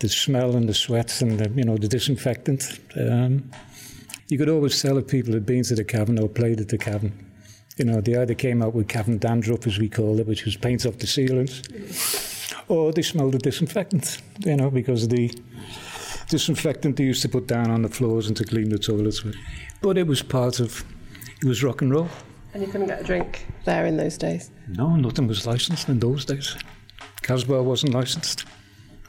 The 0.00 0.08
smell 0.08 0.56
and 0.56 0.68
the 0.68 0.74
sweat 0.74 1.22
and 1.22 1.38
the, 1.38 1.48
you 1.50 1.64
know, 1.64 1.76
the 1.76 1.88
disinfectant. 1.88 2.80
Um, 2.96 3.50
you 4.26 4.36
could 4.36 4.48
always 4.48 4.82
tell 4.82 4.98
if 4.98 5.06
people 5.06 5.32
had 5.32 5.46
been 5.46 5.62
to 5.62 5.76
the 5.76 5.84
cavern 5.84 6.18
or 6.18 6.28
played 6.28 6.60
at 6.60 6.68
the 6.68 6.78
cavern. 6.78 7.27
You 7.78 7.84
know, 7.84 8.00
they 8.00 8.16
either 8.16 8.34
came 8.34 8.60
out 8.60 8.74
with 8.74 8.88
cavern 8.88 9.18
dandruff, 9.18 9.66
as 9.66 9.78
we 9.78 9.88
called 9.88 10.18
it, 10.18 10.26
which 10.26 10.44
was 10.44 10.56
paint 10.56 10.84
off 10.84 10.98
the 10.98 11.06
ceilings, 11.06 11.62
or 12.66 12.92
they 12.92 13.02
smelled 13.02 13.32
the 13.34 13.38
disinfectant, 13.38 14.20
you 14.40 14.56
know, 14.56 14.68
because 14.68 15.06
the 15.06 15.32
disinfectant 16.28 16.96
they 16.96 17.04
used 17.04 17.22
to 17.22 17.28
put 17.28 17.46
down 17.46 17.70
on 17.70 17.82
the 17.82 17.88
floors 17.88 18.26
and 18.26 18.36
to 18.36 18.44
clean 18.44 18.68
the 18.68 18.78
toilets 18.78 19.22
with. 19.22 19.36
But 19.80 19.96
it 19.96 20.08
was 20.08 20.22
part 20.22 20.58
of, 20.58 20.84
it 21.40 21.46
was 21.46 21.62
rock 21.62 21.80
and 21.82 21.92
roll. 21.92 22.08
And 22.52 22.62
you 22.62 22.68
couldn't 22.68 22.88
get 22.88 23.00
a 23.00 23.04
drink 23.04 23.46
there 23.64 23.86
in 23.86 23.96
those 23.96 24.18
days? 24.18 24.50
No, 24.66 24.96
nothing 24.96 25.28
was 25.28 25.46
licensed 25.46 25.88
in 25.88 26.00
those 26.00 26.24
days. 26.24 26.56
Casbah 27.22 27.62
wasn't 27.62 27.94
licensed. 27.94 28.44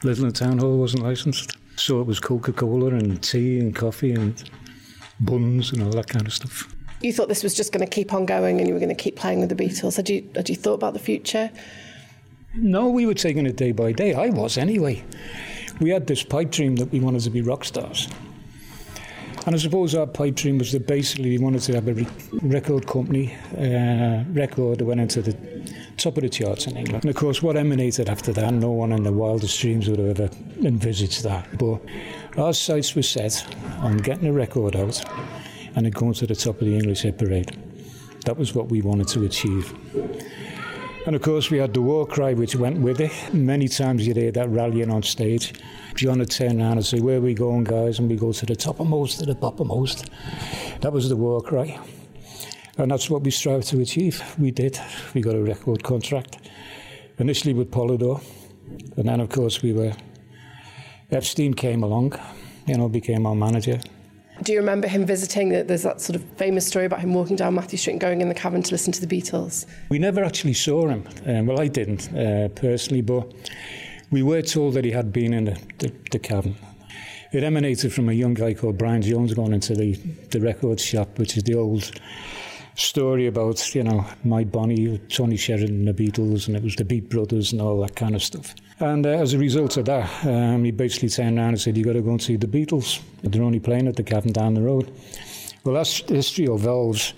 Little 0.04 0.30
Town 0.30 0.58
Hall 0.58 0.78
wasn't 0.78 1.02
licensed. 1.02 1.56
So 1.74 2.00
it 2.00 2.06
was 2.06 2.20
Coca 2.20 2.52
Cola 2.52 2.94
and 2.94 3.20
tea 3.22 3.58
and 3.58 3.74
coffee 3.74 4.12
and 4.12 4.48
buns 5.20 5.72
and 5.72 5.82
all 5.82 5.90
that 5.90 6.08
kind 6.08 6.26
of 6.26 6.32
stuff. 6.32 6.72
You 7.00 7.12
thought 7.12 7.28
this 7.28 7.42
was 7.42 7.54
just 7.54 7.72
going 7.72 7.84
to 7.86 7.90
keep 7.90 8.12
on 8.12 8.26
going 8.26 8.58
and 8.58 8.68
you 8.68 8.74
were 8.74 8.80
going 8.80 8.94
to 8.94 9.02
keep 9.02 9.16
playing 9.16 9.40
with 9.40 9.48
the 9.48 9.54
Beatles. 9.54 9.96
Had 9.96 10.10
you, 10.10 10.28
had 10.34 10.48
you 10.48 10.56
thought 10.56 10.74
about 10.74 10.92
the 10.92 10.98
future? 10.98 11.50
No, 12.54 12.88
we 12.88 13.06
were 13.06 13.14
taking 13.14 13.46
it 13.46 13.56
day 13.56 13.72
by 13.72 13.92
day. 13.92 14.12
I 14.12 14.28
was 14.28 14.58
anyway. 14.58 15.02
We 15.80 15.90
had 15.90 16.06
this 16.06 16.22
pipe 16.22 16.50
dream 16.50 16.76
that 16.76 16.92
we 16.92 17.00
wanted 17.00 17.22
to 17.22 17.30
be 17.30 17.40
rock 17.40 17.64
stars. 17.64 18.08
And 19.46 19.54
I 19.54 19.58
suppose 19.58 19.94
our 19.94 20.06
pipe 20.06 20.34
dream 20.34 20.58
was 20.58 20.72
that 20.72 20.86
basically 20.86 21.30
we 21.30 21.38
wanted 21.38 21.62
to 21.62 21.74
have 21.74 21.88
a 21.88 21.94
re- 21.94 22.06
record 22.42 22.86
company, 22.86 23.34
uh, 23.56 24.24
record 24.32 24.78
that 24.78 24.84
went 24.84 25.00
into 25.00 25.22
the 25.22 25.32
top 25.96 26.18
of 26.18 26.22
the 26.22 26.28
charts 26.28 26.66
in 26.66 26.76
England. 26.76 27.04
And 27.04 27.10
of 27.10 27.16
course, 27.16 27.42
what 27.42 27.56
emanated 27.56 28.10
after 28.10 28.32
that, 28.34 28.52
no 28.52 28.70
one 28.70 28.92
in 28.92 29.02
the 29.02 29.12
wildest 29.12 29.58
dreams 29.58 29.88
would 29.88 29.98
have 29.98 30.20
ever 30.20 30.34
envisaged 30.62 31.22
that. 31.24 31.46
But 31.56 31.80
our 32.36 32.52
sights 32.52 32.94
were 32.94 33.02
set 33.02 33.46
on 33.78 33.96
getting 33.98 34.28
a 34.28 34.32
record 34.32 34.76
out 34.76 35.02
and 35.74 35.86
it 35.86 35.94
going 35.94 36.14
to 36.14 36.26
the 36.26 36.34
top 36.34 36.60
of 36.60 36.66
the 36.66 36.74
English 36.74 37.02
hit 37.02 37.18
parade. 37.18 37.56
That 38.26 38.36
was 38.36 38.54
what 38.54 38.68
we 38.68 38.82
wanted 38.82 39.08
to 39.08 39.24
achieve. 39.24 39.74
And 41.06 41.16
of 41.16 41.22
course, 41.22 41.50
we 41.50 41.58
had 41.58 41.72
the 41.72 41.80
war 41.80 42.06
cry 42.06 42.34
which 42.34 42.54
went 42.54 42.78
with 42.78 43.00
it. 43.00 43.12
Many 43.32 43.68
times 43.68 44.06
you'd 44.06 44.18
hear 44.18 44.32
that 44.32 44.50
rallying 44.50 44.90
on 44.90 45.02
stage. 45.02 45.54
John 45.94 46.18
would 46.18 46.30
turn 46.30 46.60
around 46.60 46.72
and 46.72 46.84
say, 46.84 47.00
Where 47.00 47.16
are 47.16 47.22
we 47.22 47.34
going, 47.34 47.64
guys? 47.64 47.98
And 47.98 48.08
we 48.08 48.16
go 48.16 48.32
to 48.32 48.46
the 48.46 48.54
toppermost, 48.54 49.18
to 49.18 49.26
the 49.26 49.34
bottommost. 49.34 50.08
That 50.82 50.92
was 50.92 51.08
the 51.08 51.16
war 51.16 51.40
cry. 51.40 51.80
And 52.76 52.90
that's 52.90 53.08
what 53.08 53.22
we 53.22 53.30
strived 53.30 53.66
to 53.68 53.80
achieve. 53.80 54.22
We 54.38 54.50
did. 54.50 54.78
We 55.14 55.22
got 55.22 55.34
a 55.34 55.42
record 55.42 55.82
contract, 55.82 56.38
initially 57.18 57.54
with 57.54 57.70
Polydor. 57.70 58.22
And 58.96 59.08
then, 59.08 59.20
of 59.20 59.30
course, 59.30 59.62
we 59.62 59.72
were. 59.72 59.94
Epstein 61.10 61.54
came 61.54 61.82
along, 61.82 62.12
you 62.66 62.76
know, 62.76 62.88
became 62.88 63.26
our 63.26 63.34
manager. 63.34 63.80
Do 64.42 64.52
you 64.52 64.58
remember 64.58 64.88
him 64.88 65.04
visiting? 65.04 65.50
There's 65.50 65.82
that 65.82 66.00
sort 66.00 66.16
of 66.16 66.24
famous 66.36 66.66
story 66.66 66.86
about 66.86 67.00
him 67.00 67.12
walking 67.12 67.36
down 67.36 67.54
Mathew 67.54 67.78
Street 67.78 67.92
and 67.94 68.00
going 68.00 68.22
in 68.22 68.28
the 68.28 68.34
cavern 68.34 68.62
to 68.62 68.70
listen 68.72 68.92
to 68.92 69.04
the 69.04 69.20
Beatles. 69.20 69.66
We 69.90 69.98
never 69.98 70.24
actually 70.24 70.54
saw 70.54 70.88
him. 70.88 71.06
Um, 71.26 71.46
well, 71.46 71.60
I 71.60 71.68
didn't 71.68 72.12
uh, 72.14 72.48
personally, 72.48 73.02
but 73.02 73.32
we 74.10 74.22
were 74.22 74.40
told 74.40 74.74
that 74.74 74.84
he 74.84 74.92
had 74.92 75.12
been 75.12 75.34
in 75.34 75.44
the, 75.44 75.60
the, 75.78 75.92
the 76.12 76.18
cavern. 76.18 76.56
It 77.32 77.44
emanated 77.44 77.92
from 77.92 78.08
a 78.08 78.12
young 78.12 78.34
guy 78.34 78.54
called 78.54 78.78
Brian 78.78 79.02
Jones 79.02 79.34
going 79.34 79.52
into 79.52 79.74
the, 79.74 79.92
the 80.30 80.40
record 80.40 80.80
shop, 80.80 81.18
which 81.18 81.36
is 81.36 81.44
the 81.44 81.54
old 81.54 81.92
story 82.80 83.26
about, 83.26 83.74
you 83.74 83.84
know, 83.84 84.04
my 84.24 84.44
Bonnie, 84.44 84.98
Tony 85.08 85.36
Sheridan, 85.36 85.84
the 85.84 85.92
Beatles, 85.92 86.48
and 86.48 86.56
it 86.56 86.62
was 86.62 86.74
the 86.76 86.84
Beat 86.84 87.08
Brothers 87.08 87.52
and 87.52 87.60
all 87.60 87.80
that 87.82 87.94
kind 87.94 88.14
of 88.14 88.22
stuff. 88.22 88.54
And 88.78 89.06
uh, 89.06 89.10
as 89.10 89.34
a 89.34 89.38
result 89.38 89.76
of 89.76 89.84
that, 89.84 90.26
um, 90.26 90.64
he 90.64 90.70
basically 90.70 91.10
turned 91.10 91.38
around 91.38 91.50
and 91.50 91.60
said, 91.60 91.76
you 91.76 91.84
got 91.84 91.92
to 91.92 92.02
go 92.02 92.10
and 92.10 92.22
see 92.22 92.36
the 92.36 92.46
Beatles. 92.46 93.00
They're 93.22 93.42
only 93.42 93.60
playing 93.60 93.86
at 93.86 93.96
the 93.96 94.02
Cavern 94.02 94.32
down 94.32 94.54
the 94.54 94.62
road. 94.62 94.90
Well, 95.64 95.74
that's 95.74 96.00
the 96.02 96.14
history 96.14 96.48
of 96.48 96.60
Valves. 96.60 97.12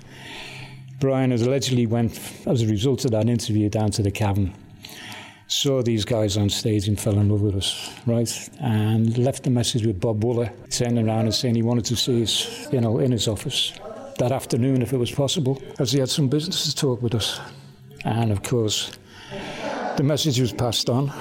Brian 0.99 1.31
has 1.31 1.43
allegedly 1.43 1.87
went, 1.87 2.21
as 2.47 2.63
a 2.63 2.67
result 2.67 3.05
of 3.05 3.13
that 3.13 3.29
interview, 3.29 3.69
down 3.69 3.91
to 3.93 4.03
the 4.03 4.11
Cavern, 4.11 4.53
saw 5.47 5.83
these 5.83 6.05
guys 6.05 6.37
on 6.37 6.49
stage 6.49 6.89
and 6.89 6.99
fell 6.99 7.19
in 7.19 7.29
love 7.29 7.43
with 7.43 7.57
us, 7.57 7.93
right? 8.07 8.51
And 8.61 9.17
left 9.19 9.47
a 9.47 9.51
message 9.51 9.87
with 9.87 10.01
Bob 10.01 10.23
Wooler, 10.25 10.53
turning 10.71 11.09
around 11.09 11.27
and 11.27 11.35
saying 11.35 11.55
he 11.55 11.63
wanted 11.63 11.85
to 11.87 11.97
see 11.97 12.23
us, 12.23 12.73
you 12.73 12.81
know, 12.81 12.99
in 12.99 13.13
his 13.13 13.29
office 13.29 13.73
that 14.19 14.33
afternoon 14.33 14.83
if 14.83 14.93
it 14.93 14.99
was 14.99 15.11
possible, 15.11 15.63
as 15.79 15.93
he 15.93 16.01
had 16.01 16.09
some 16.09 16.29
business 16.29 16.65
to 16.65 16.75
talk 16.75 17.03
with 17.03 17.15
us. 17.15 17.41
And 18.05 18.33
of 18.33 18.43
course, 18.43 18.93
the 19.97 20.03
message 20.03 20.41
was 20.41 20.53
passed 20.53 20.91
on. 20.91 21.13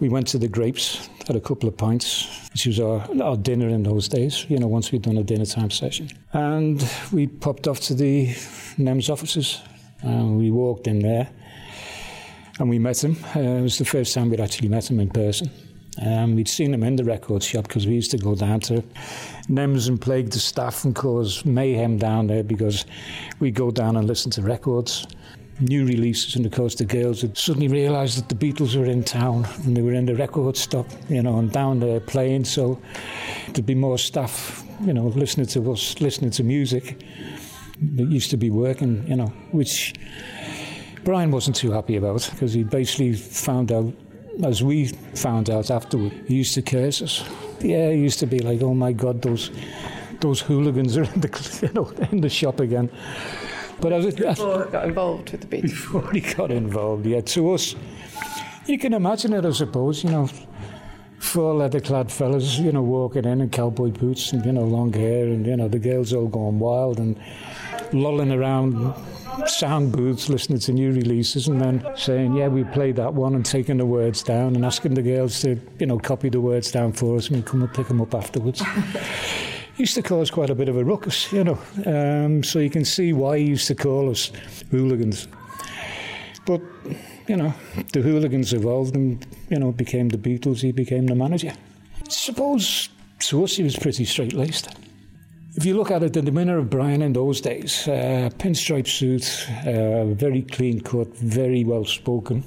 We 0.00 0.08
went 0.08 0.26
to 0.28 0.38
the 0.38 0.48
Grapes, 0.48 1.08
had 1.26 1.36
a 1.36 1.40
couple 1.40 1.68
of 1.68 1.76
pints, 1.76 2.48
which 2.52 2.66
was 2.66 2.80
our, 2.80 3.06
our 3.22 3.36
dinner 3.36 3.68
in 3.68 3.82
those 3.82 4.08
days, 4.08 4.44
you 4.48 4.58
know, 4.58 4.66
once 4.66 4.92
we'd 4.92 5.02
done 5.02 5.16
a 5.16 5.22
dinner 5.22 5.46
time 5.46 5.70
session. 5.70 6.10
And 6.32 6.86
we 7.12 7.26
popped 7.26 7.66
off 7.66 7.80
to 7.80 7.94
the 7.94 8.26
NEMS 8.78 9.08
offices. 9.10 9.62
And 10.02 10.36
we 10.36 10.50
walked 10.50 10.86
in 10.86 11.00
there 11.00 11.28
and 12.58 12.68
we 12.68 12.78
met 12.78 13.02
him. 13.02 13.16
Uh, 13.34 13.40
it 13.40 13.62
was 13.62 13.78
the 13.78 13.84
first 13.84 14.14
time 14.14 14.30
we'd 14.30 14.40
actually 14.40 14.68
met 14.68 14.90
him 14.90 15.00
in 15.00 15.10
person. 15.10 15.50
Um, 16.04 16.36
we'd 16.36 16.48
seen 16.48 16.74
him 16.74 16.82
in 16.82 16.96
the 16.96 17.04
record 17.04 17.42
shop 17.42 17.66
because 17.66 17.86
we 17.86 17.94
used 17.94 18.10
to 18.10 18.18
go 18.18 18.34
down 18.34 18.60
to 18.60 18.84
NEMS 19.48 19.88
and 19.88 20.00
plague 20.00 20.30
the 20.30 20.38
staff 20.38 20.84
and 20.84 20.94
cause 20.94 21.44
mayhem 21.44 21.98
down 21.98 22.26
there 22.26 22.42
because 22.42 22.84
we'd 23.38 23.54
go 23.54 23.70
down 23.70 23.96
and 23.96 24.06
listen 24.06 24.30
to 24.32 24.42
records 24.42 25.06
new 25.60 25.86
releases, 25.86 26.36
and 26.36 26.44
of 26.44 26.52
course 26.52 26.74
the 26.74 26.84
girls 26.84 27.22
had 27.22 27.36
suddenly 27.36 27.68
realised 27.68 28.18
that 28.18 28.28
the 28.28 28.34
Beatles 28.34 28.76
were 28.76 28.84
in 28.84 29.02
town 29.02 29.46
and 29.64 29.76
they 29.76 29.82
were 29.82 29.92
in 29.92 30.06
the 30.06 30.14
record 30.14 30.56
stop, 30.56 30.86
you 31.08 31.22
know, 31.22 31.38
and 31.38 31.50
down 31.52 31.80
there 31.80 32.00
playing. 32.00 32.44
So 32.44 32.80
there'd 33.48 33.66
be 33.66 33.74
more 33.74 33.98
staff, 33.98 34.64
you 34.82 34.92
know, 34.92 35.06
listening 35.08 35.46
to 35.48 35.72
us, 35.72 36.00
listening 36.00 36.30
to 36.32 36.44
music 36.44 37.02
that 37.94 38.08
used 38.08 38.30
to 38.30 38.36
be 38.36 38.50
working, 38.50 39.06
you 39.06 39.16
know, 39.16 39.32
which 39.52 39.94
Brian 41.04 41.30
wasn't 41.30 41.56
too 41.56 41.70
happy 41.70 41.96
about 41.96 42.28
because 42.30 42.52
he 42.52 42.62
basically 42.62 43.14
found 43.14 43.72
out, 43.72 43.92
as 44.44 44.62
we 44.62 44.88
found 45.14 45.50
out 45.50 45.70
afterward, 45.70 46.12
he 46.26 46.34
used 46.36 46.54
to 46.54 46.62
curse 46.62 47.02
us. 47.02 47.24
Yeah, 47.60 47.90
he 47.90 47.98
used 47.98 48.18
to 48.20 48.26
be 48.26 48.38
like, 48.40 48.62
"Oh 48.62 48.74
my 48.74 48.92
God, 48.92 49.22
those." 49.22 49.50
Those 50.20 50.40
hooligans 50.40 50.96
are 50.96 51.04
in 51.04 51.20
the, 51.20 51.58
you 51.62 51.72
know, 51.74 51.92
in 52.10 52.22
the 52.22 52.30
shop 52.30 52.60
again. 52.60 52.90
But 53.80 53.92
as 53.92 54.06
it, 54.06 54.16
before 54.16 54.64
he 54.64 54.70
got 54.70 54.86
involved 54.86 55.30
with 55.30 55.40
the 55.42 55.46
Beatles. 55.46 55.62
Before 55.62 56.10
he 56.10 56.20
got 56.20 56.50
involved, 56.50 57.04
yeah. 57.04 57.20
To 57.20 57.52
us, 57.52 57.74
you 58.66 58.78
can 58.78 58.94
imagine 58.94 59.34
it, 59.34 59.44
I 59.44 59.50
suppose. 59.50 60.02
You 60.02 60.10
know, 60.10 60.30
four 61.18 61.54
leather-clad 61.54 62.10
fellas, 62.10 62.58
you 62.58 62.72
know, 62.72 62.82
walking 62.82 63.24
in 63.24 63.40
in 63.40 63.50
cowboy 63.50 63.90
boots 63.90 64.32
and 64.32 64.44
you 64.44 64.52
know 64.52 64.64
long 64.64 64.92
hair, 64.92 65.26
and 65.26 65.46
you 65.46 65.56
know 65.56 65.68
the 65.68 65.78
girls 65.78 66.12
all 66.12 66.28
going 66.28 66.58
wild 66.58 66.98
and 66.98 67.20
lolling 67.92 68.32
around 68.32 68.94
sound 69.46 69.92
booths 69.92 70.28
listening 70.28 70.58
to 70.58 70.72
new 70.72 70.92
releases 70.92 71.48
and 71.48 71.60
then 71.60 71.86
saying, 71.96 72.34
yeah, 72.34 72.48
we 72.48 72.64
played 72.64 72.96
that 72.96 73.12
one 73.12 73.34
and 73.34 73.44
taking 73.44 73.76
the 73.76 73.86
words 73.86 74.22
down 74.22 74.56
and 74.56 74.64
asking 74.64 74.94
the 74.94 75.02
girls 75.02 75.40
to, 75.40 75.60
you 75.78 75.86
know, 75.86 75.98
copy 75.98 76.28
the 76.28 76.40
words 76.40 76.70
down 76.70 76.92
for 76.92 77.16
us 77.16 77.28
and 77.28 77.44
come 77.44 77.62
and 77.62 77.72
pick 77.72 77.88
them 77.88 78.00
up 78.00 78.14
afterwards. 78.14 78.62
used 79.76 79.94
to 79.94 80.02
cause 80.02 80.30
quite 80.30 80.50
a 80.50 80.54
bit 80.54 80.68
of 80.68 80.76
a 80.76 80.84
ruckus, 80.84 81.32
you 81.32 81.44
know. 81.44 81.58
Um, 81.84 82.42
so 82.42 82.58
you 82.58 82.70
can 82.70 82.84
see 82.84 83.12
why 83.12 83.38
he 83.38 83.44
used 83.44 83.66
to 83.68 83.74
call 83.74 84.10
us 84.10 84.32
hooligans. 84.70 85.28
But, 86.46 86.62
you 87.26 87.36
know, 87.36 87.52
the 87.92 88.00
hooligans 88.00 88.52
evolved 88.52 88.94
and, 88.94 89.24
you 89.50 89.58
know, 89.58 89.72
became 89.72 90.08
the 90.08 90.18
Beatles, 90.18 90.60
he 90.60 90.72
became 90.72 91.06
the 91.06 91.14
manager. 91.14 91.52
suppose 92.08 92.88
to 93.18 93.44
us 93.44 93.56
he 93.56 93.62
was 93.62 93.76
pretty 93.76 94.04
straight 94.04 94.32
laced. 94.32 94.68
If 95.56 95.64
you 95.64 95.74
look 95.74 95.90
at 95.90 96.02
it, 96.02 96.14
in 96.14 96.26
the 96.26 96.30
demeanour 96.30 96.58
of 96.58 96.68
Brian 96.68 97.00
in 97.00 97.14
those 97.14 97.40
days, 97.40 97.88
uh, 97.88 98.28
pinstripe 98.36 98.86
suit, 98.86 99.48
uh, 99.66 100.04
very 100.04 100.42
clean 100.42 100.80
cut, 100.80 101.08
very 101.16 101.64
well 101.64 101.86
spoken, 101.86 102.44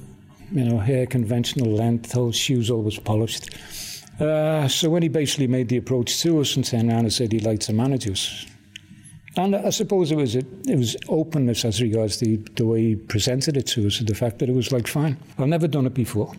you 0.52 0.64
know, 0.64 0.78
hair 0.78 1.08
conventional 1.08 1.72
length, 1.72 2.12
whole 2.12 2.32
shoes 2.32 2.70
always 2.70 3.00
polished. 3.00 3.50
Uh, 4.20 4.68
so 4.68 4.92
when 4.92 5.02
he 5.02 5.10
basically 5.10 5.48
made 5.48 5.70
the 5.70 5.78
approach 5.78 6.22
to 6.22 6.40
us 6.40 6.56
and 6.56 6.64
turned 6.64 6.92
around 6.92 7.00
and 7.00 7.12
said 7.12 7.32
he'd 7.32 7.46
like 7.46 7.60
to 7.62 7.74
manage 7.74 8.08
us, 8.08 8.46
and 9.38 9.56
I 9.56 9.72
suppose 9.72 10.12
it 10.12 10.16
was 10.16 10.36
a, 10.36 10.44
it 10.68 10.78
was 10.78 10.96
openness 11.08 11.66
as 11.66 11.82
regards 11.82 12.20
the, 12.20 12.38
the 12.58 12.66
way 12.68 12.90
he 12.90 12.96
presented 12.96 13.58
it 13.58 13.66
to 13.68 13.88
us, 13.88 14.00
and 14.00 14.08
the 14.08 14.14
fact 14.14 14.38
that 14.38 14.50
it 14.50 14.56
was 14.56 14.72
like, 14.72 14.86
fine, 14.86 15.18
I've 15.40 15.48
never 15.48 15.68
done 15.68 15.88
it 15.88 15.96
before. 15.96 16.32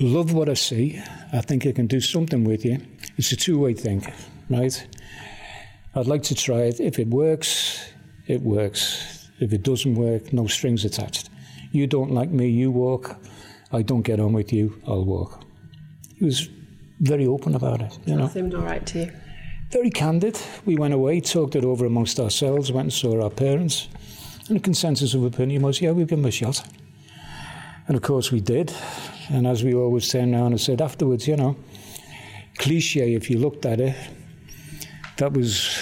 Love 0.00 0.32
what 0.32 0.48
I 0.48 0.54
see. 0.54 1.00
I 1.32 1.40
think 1.40 1.66
I 1.66 1.72
can 1.72 1.86
do 1.86 2.00
something 2.00 2.42
with 2.42 2.64
you. 2.64 2.78
It's 3.16 3.30
a 3.30 3.36
two 3.36 3.60
way 3.60 3.74
thing, 3.74 4.04
right? 4.50 4.84
I'd 5.96 6.06
like 6.06 6.22
to 6.24 6.34
try 6.34 6.62
it. 6.62 6.80
If 6.80 6.98
it 6.98 7.08
works, 7.08 7.80
it 8.26 8.42
works. 8.42 9.28
If 9.40 9.52
it 9.52 9.62
doesn't 9.62 9.94
work, 9.94 10.32
no 10.32 10.46
strings 10.46 10.84
attached. 10.84 11.30
You 11.72 11.86
don't 11.86 12.10
like 12.10 12.30
me, 12.30 12.48
you 12.48 12.70
walk. 12.70 13.16
I 13.72 13.82
don't 13.82 14.02
get 14.02 14.20
on 14.20 14.32
with 14.32 14.52
you, 14.52 14.80
I'll 14.86 15.04
walk. 15.04 15.44
He 16.16 16.24
was 16.24 16.48
very 17.00 17.26
open 17.26 17.54
about 17.54 17.80
it, 17.80 17.98
you 18.06 18.16
know. 18.16 18.28
Seemed 18.28 18.54
all 18.54 18.62
right 18.62 18.84
to 18.86 18.98
you. 19.00 19.12
Very 19.70 19.90
candid. 19.90 20.38
We 20.64 20.76
went 20.76 20.94
away, 20.94 21.20
talked 21.20 21.56
it 21.56 21.64
over 21.64 21.86
amongst 21.86 22.20
ourselves, 22.20 22.70
went 22.70 22.86
and 22.86 22.92
saw 22.92 23.22
our 23.22 23.30
parents, 23.30 23.88
and 24.48 24.56
the 24.56 24.60
consensus 24.60 25.14
of 25.14 25.24
opinion 25.24 25.62
was, 25.62 25.80
yeah, 25.80 25.90
we'll 25.90 26.06
give 26.06 26.18
him 26.18 26.24
a 26.24 26.30
shot. 26.30 26.64
And 27.86 27.96
of 27.96 28.02
course 28.02 28.30
we 28.30 28.40
did. 28.40 28.72
And 29.30 29.46
as 29.46 29.64
we 29.64 29.74
always 29.74 30.08
turned 30.08 30.34
around 30.34 30.52
and 30.52 30.60
said 30.60 30.80
afterwards, 30.80 31.26
you 31.26 31.36
know, 31.36 31.56
cliche 32.58 33.14
if 33.14 33.30
you 33.30 33.38
looked 33.38 33.66
at 33.66 33.80
it, 33.80 33.96
that 35.16 35.32
was 35.32 35.78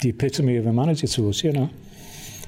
the 0.00 0.10
epitome 0.10 0.56
of 0.56 0.66
a 0.66 0.72
manager 0.72 1.06
to 1.06 1.28
us, 1.28 1.42
you 1.42 1.52
know. 1.52 1.70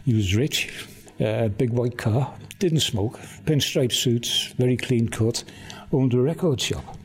He 0.04 0.14
was 0.14 0.34
rich, 0.34 0.86
uh, 1.20 1.48
big 1.48 1.70
white 1.70 1.98
car, 1.98 2.32
didn't 2.58 2.80
smoke, 2.80 3.18
pinstripe 3.44 3.92
suits, 3.92 4.52
very 4.58 4.76
clean 4.76 5.08
cut, 5.08 5.44
owned 5.92 6.14
a 6.14 6.20
record 6.20 6.60
shop. 6.60 6.96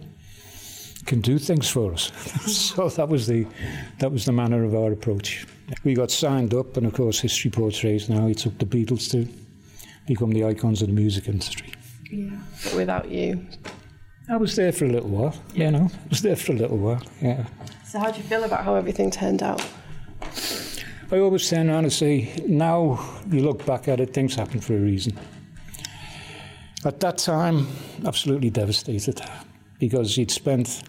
Can 1.05 1.21
do 1.21 1.39
things 1.39 1.69
for 1.69 1.93
us. 1.93 2.11
so 2.51 2.89
that 2.89 3.07
was 3.07 3.27
the 3.27 3.47
that 3.99 4.11
was 4.11 4.25
the 4.25 4.33
manner 4.33 4.65
of 4.65 4.75
our 4.75 4.91
approach. 4.91 5.47
We 5.83 5.93
got 5.93 6.11
signed 6.11 6.53
up, 6.53 6.75
and 6.75 6.85
of 6.85 6.93
course, 6.93 7.19
history 7.19 7.49
portrays 7.49 8.09
now 8.09 8.27
he 8.27 8.35
took 8.35 8.57
the 8.57 8.65
Beatles 8.65 9.09
to 9.11 9.27
become 10.05 10.31
the 10.31 10.43
icons 10.43 10.81
of 10.81 10.89
the 10.89 10.93
music 10.93 11.27
industry. 11.27 11.73
Yeah. 12.11 12.37
But 12.63 12.73
without 12.73 13.09
you. 13.09 13.45
I 14.29 14.35
was 14.35 14.55
there 14.55 14.73
for 14.73 14.85
a 14.85 14.89
little 14.89 15.09
while, 15.09 15.35
you 15.53 15.71
know. 15.71 15.89
I 15.91 16.07
was 16.09 16.21
there 16.21 16.35
for 16.35 16.51
a 16.51 16.55
little 16.55 16.77
while, 16.77 17.01
yeah. 17.21 17.45
So 17.87 17.99
how 17.99 18.11
do 18.11 18.17
you 18.17 18.23
feel 18.23 18.43
about 18.43 18.65
how 18.65 18.75
everything 18.75 19.09
turned 19.09 19.41
out? 19.41 19.65
I 21.09 21.19
always 21.19 21.49
turn 21.49 21.69
around 21.69 21.85
and 21.85 21.93
say, 21.93 22.33
now 22.45 22.99
you 23.31 23.39
look 23.39 23.65
back 23.65 23.87
at 23.87 24.01
it, 24.01 24.13
things 24.13 24.35
happen 24.35 24.59
for 24.59 24.73
a 24.73 24.79
reason. 24.79 25.17
At 26.83 26.99
that 26.99 27.17
time, 27.17 27.65
absolutely 28.05 28.49
devastated 28.49 29.21
because 29.79 30.17
he'd 30.17 30.31
spent 30.31 30.83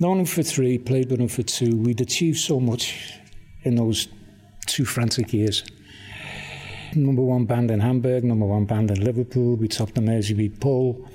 known 0.00 0.18
him 0.18 0.26
for 0.26 0.42
three, 0.42 0.78
played 0.78 1.12
with 1.12 1.20
him 1.20 1.28
for 1.28 1.44
two. 1.44 1.76
We'd 1.76 2.00
achieved 2.00 2.38
so 2.38 2.58
much 2.58 3.14
in 3.62 3.76
those 3.76 4.08
two 4.66 4.84
frantic 4.84 5.32
years. 5.32 5.62
Number 6.96 7.22
one 7.22 7.44
band 7.44 7.70
in 7.70 7.78
Hamburg, 7.78 8.24
number 8.24 8.46
one 8.46 8.64
band 8.64 8.90
in 8.90 9.04
Liverpool. 9.04 9.54
We 9.54 9.68
topped 9.68 9.94
the 9.94 10.00
Merseybeat 10.00 10.58
poll. 10.58 11.08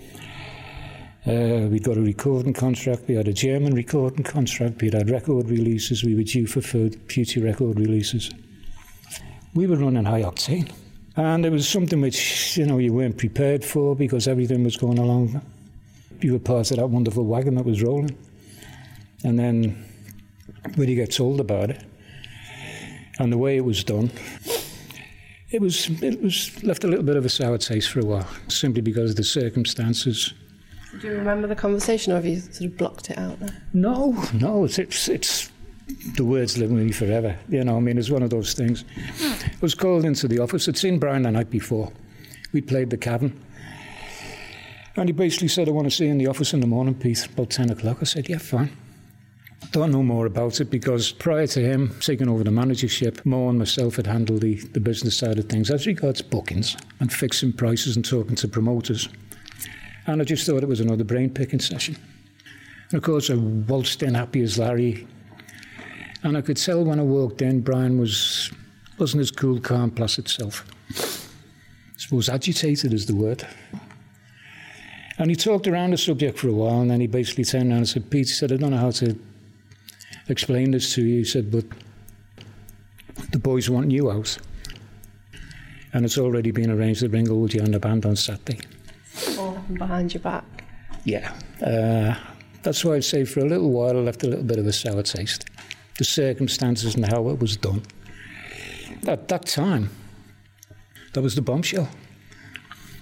Uh, 1.25 1.69
we 1.71 1.79
got 1.79 1.95
a 1.95 2.01
recording 2.01 2.51
contract. 2.51 3.03
We 3.07 3.15
had 3.15 3.29
a 3.29 3.33
German 3.33 3.73
recording 3.73 4.25
contract. 4.25 4.81
We 4.81 4.91
had 4.91 5.09
record 5.09 5.49
releases. 5.49 6.03
We 6.03 6.15
were 6.15 6.23
due 6.23 6.45
for 6.45 6.59
future 6.59 7.39
record 7.39 7.79
releases. 7.79 8.29
We 9.53 9.65
were 9.65 9.77
running 9.77 10.03
high 10.03 10.23
octane. 10.23 10.69
And 11.15 11.45
it 11.45 11.49
was 11.49 11.65
something 11.69 12.01
which, 12.01 12.57
you 12.57 12.65
know, 12.65 12.77
you 12.77 12.91
weren't 12.91 13.17
prepared 13.17 13.63
for 13.63 13.95
because 13.95 14.27
everything 14.27 14.65
was 14.65 14.75
going 14.75 14.99
along. 14.99 15.41
You 16.19 16.33
were 16.33 16.39
part 16.39 16.71
of 16.71 16.77
that 16.77 16.89
wonderful 16.89 17.23
wagon 17.23 17.55
that 17.55 17.65
was 17.65 17.81
rolling. 17.81 18.17
And 19.23 19.39
then 19.39 19.81
when 20.75 20.89
you 20.89 20.95
get 20.95 21.13
told 21.13 21.39
about 21.39 21.69
it 21.69 21.85
and 23.17 23.31
the 23.31 23.37
way 23.37 23.55
it 23.55 23.63
was 23.63 23.81
done, 23.85 24.11
it 25.51 25.61
was 25.61 25.89
it 26.03 26.21
was 26.21 26.61
left 26.63 26.83
a 26.83 26.87
little 26.87 27.05
bit 27.05 27.15
of 27.15 27.23
a 27.23 27.29
sour 27.29 27.57
taste 27.57 27.91
for 27.91 28.01
a 28.01 28.05
while, 28.05 28.27
simply 28.49 28.81
because 28.81 29.11
of 29.11 29.15
the 29.15 29.23
circumstances. 29.23 30.33
Do 30.99 31.07
you 31.07 31.13
remember 31.13 31.47
the 31.47 31.55
conversation, 31.55 32.13
or 32.13 32.17
have 32.17 32.25
you 32.25 32.39
sort 32.39 32.61
of 32.71 32.77
blocked 32.77 33.09
it 33.09 33.17
out? 33.17 33.37
No, 33.73 34.11
no, 34.33 34.65
it's 34.65 34.77
it's, 34.77 35.07
it's 35.07 35.51
the 36.15 36.23
words 36.23 36.57
live 36.57 36.71
with 36.71 36.83
me 36.83 36.91
forever. 36.91 37.37
You 37.49 37.63
know, 37.63 37.77
I 37.77 37.79
mean, 37.79 37.97
it's 37.97 38.09
one 38.09 38.23
of 38.23 38.29
those 38.29 38.53
things. 38.53 38.85
I 39.21 39.51
was 39.61 39.73
called 39.73 40.05
into 40.05 40.27
the 40.27 40.39
office. 40.39 40.67
I'd 40.67 40.77
seen 40.77 40.99
Brian 40.99 41.23
the 41.23 41.31
night 41.31 41.49
before. 41.49 41.91
We 42.51 42.61
played 42.61 42.89
the 42.89 42.97
Cavern. 42.97 43.39
And 44.95 45.09
he 45.09 45.13
basically 45.13 45.47
said, 45.47 45.67
I 45.67 45.71
want 45.71 45.89
to 45.89 45.91
see 45.91 46.05
you 46.05 46.11
in 46.11 46.19
the 46.19 46.27
office 46.27 46.53
in 46.53 46.59
the 46.59 46.67
morning, 46.67 46.93
Pete, 46.93 47.25
about 47.25 47.49
10 47.49 47.71
o'clock. 47.71 47.97
I 48.01 48.03
said, 48.03 48.29
yeah, 48.29 48.37
fine. 48.37 48.69
Don't 49.71 49.91
know 49.91 50.03
more 50.03 50.27
about 50.27 50.61
it 50.61 50.69
because 50.69 51.11
prior 51.11 51.47
to 51.47 51.59
him 51.59 51.95
taking 51.99 52.29
over 52.29 52.43
the 52.43 52.51
managership, 52.51 53.25
Mo 53.25 53.49
and 53.49 53.57
myself 53.57 53.95
had 53.95 54.05
handled 54.05 54.41
the, 54.41 54.55
the 54.55 54.79
business 54.79 55.17
side 55.17 55.39
of 55.39 55.49
things 55.49 55.71
as 55.71 55.87
regards 55.87 56.21
bookings 56.21 56.77
and 56.99 57.11
fixing 57.11 57.53
prices 57.53 57.95
and 57.95 58.05
talking 58.05 58.35
to 58.35 58.47
promoters. 58.47 59.09
And 60.05 60.21
I 60.21 60.25
just 60.25 60.45
thought 60.45 60.63
it 60.63 60.69
was 60.69 60.81
another 60.81 61.03
brain 61.03 61.29
picking 61.29 61.59
session. 61.59 61.95
And 62.89 62.97
of 62.97 63.03
course, 63.03 63.29
I 63.29 63.35
waltzed 63.35 64.03
in 64.03 64.13
happy 64.13 64.41
as 64.41 64.59
Larry. 64.59 65.07
And 66.23 66.37
I 66.37 66.41
could 66.41 66.57
tell 66.57 66.83
when 66.83 66.99
I 66.99 67.03
walked 67.03 67.41
in, 67.41 67.61
Brian 67.61 67.99
was, 67.99 68.51
wasn't 68.97 69.21
as 69.21 69.31
cool, 69.31 69.59
calm, 69.59 69.91
placid 69.91 70.27
self. 70.27 70.65
I 70.91 71.97
suppose 71.97 72.29
agitated 72.29 72.93
is 72.93 73.05
the 73.05 73.15
word. 73.15 73.47
And 75.17 75.29
he 75.29 75.35
talked 75.35 75.67
around 75.67 75.91
the 75.91 75.97
subject 75.97 76.39
for 76.39 76.49
a 76.49 76.53
while, 76.53 76.81
and 76.81 76.91
then 76.91 76.99
he 76.99 77.07
basically 77.07 77.45
turned 77.45 77.69
around 77.69 77.79
and 77.79 77.89
said, 77.89 78.09
Pete, 78.09 78.27
he 78.27 78.33
said, 78.33 78.51
I 78.51 78.57
don't 78.57 78.71
know 78.71 78.77
how 78.77 78.91
to 78.91 79.17
explain 80.27 80.71
this 80.71 80.93
to 80.95 81.03
you. 81.03 81.19
He 81.19 81.23
said, 81.23 81.51
but 81.51 81.65
the 83.31 83.39
boys 83.39 83.69
want 83.69 83.91
you 83.91 84.11
out. 84.11 84.37
And 85.93 86.05
it's 86.05 86.17
already 86.17 86.51
been 86.51 86.71
arranged 86.71 87.01
that 87.01 87.09
Ringo 87.09 87.35
will 87.35 87.47
join 87.47 87.71
the 87.71 87.79
band 87.79 88.05
on 88.05 88.15
Saturday. 88.15 88.59
All 89.69 89.77
behind 89.77 90.13
your 90.13 90.21
back. 90.21 90.65
Yeah. 91.05 91.33
Uh, 91.61 92.15
that's 92.63 92.83
why 92.83 92.95
I'd 92.95 93.03
say 93.03 93.25
for 93.25 93.41
a 93.41 93.45
little 93.45 93.69
while 93.71 93.97
I 93.97 94.01
left 94.01 94.23
a 94.23 94.27
little 94.27 94.43
bit 94.43 94.59
of 94.59 94.65
a 94.65 94.73
sour 94.73 95.03
taste. 95.03 95.49
The 95.97 96.05
circumstances 96.05 96.95
and 96.95 97.05
how 97.05 97.29
it 97.29 97.39
was 97.39 97.57
done. 97.57 97.83
At 99.07 99.27
that 99.27 99.45
time, 99.45 99.89
that 101.13 101.21
was 101.21 101.35
the 101.35 101.41
bombshell. 101.41 101.89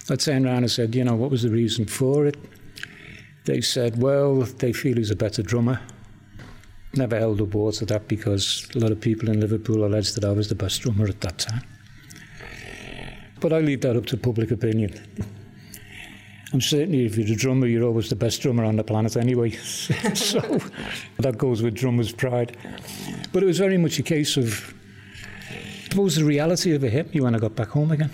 I 0.09 0.15
turned 0.15 0.45
around 0.45 0.63
and 0.63 0.71
said, 0.71 0.95
you 0.95 1.03
know, 1.03 1.15
what 1.15 1.31
was 1.31 1.43
the 1.43 1.49
reason 1.51 1.85
for 1.85 2.25
it? 2.25 2.37
They 3.45 3.61
said, 3.61 4.01
well, 4.01 4.41
they 4.41 4.73
feel 4.73 4.97
he's 4.97 5.11
a 5.11 5.15
better 5.15 5.41
drummer. 5.41 5.79
Never 6.93 7.17
held 7.17 7.39
a 7.39 7.45
water 7.45 7.79
to 7.79 7.85
that 7.85 8.07
because 8.07 8.67
a 8.75 8.79
lot 8.79 8.91
of 8.91 8.99
people 8.99 9.29
in 9.29 9.39
Liverpool 9.39 9.85
alleged 9.85 10.15
that 10.15 10.25
I 10.25 10.31
was 10.31 10.49
the 10.49 10.55
best 10.55 10.81
drummer 10.81 11.07
at 11.07 11.21
that 11.21 11.39
time. 11.39 11.63
But 13.39 13.53
I 13.53 13.59
leave 13.59 13.81
that 13.81 13.95
up 13.95 14.05
to 14.07 14.17
public 14.17 14.51
opinion. 14.51 14.99
I'm 16.53 16.59
certainly, 16.59 17.05
if 17.05 17.17
you're 17.17 17.31
a 17.31 17.35
drummer, 17.35 17.65
you're 17.65 17.85
always 17.85 18.09
the 18.09 18.15
best 18.15 18.41
drummer 18.41 18.65
on 18.65 18.75
the 18.75 18.83
planet 18.83 19.15
anyway. 19.15 19.51
so 20.13 20.39
that 21.19 21.37
goes 21.37 21.63
with 21.63 21.75
drummer's 21.75 22.11
pride. 22.11 22.57
But 23.31 23.43
it 23.43 23.45
was 23.45 23.57
very 23.57 23.77
much 23.77 23.99
a 23.99 24.03
case 24.03 24.35
of, 24.35 24.73
I 25.49 25.83
suppose, 25.83 26.15
the 26.17 26.25
reality 26.25 26.75
of 26.75 26.83
it 26.83 26.91
hit 26.91 27.13
me 27.13 27.21
when 27.21 27.35
I 27.35 27.39
got 27.39 27.55
back 27.55 27.69
home 27.69 27.91
again. 27.91 28.11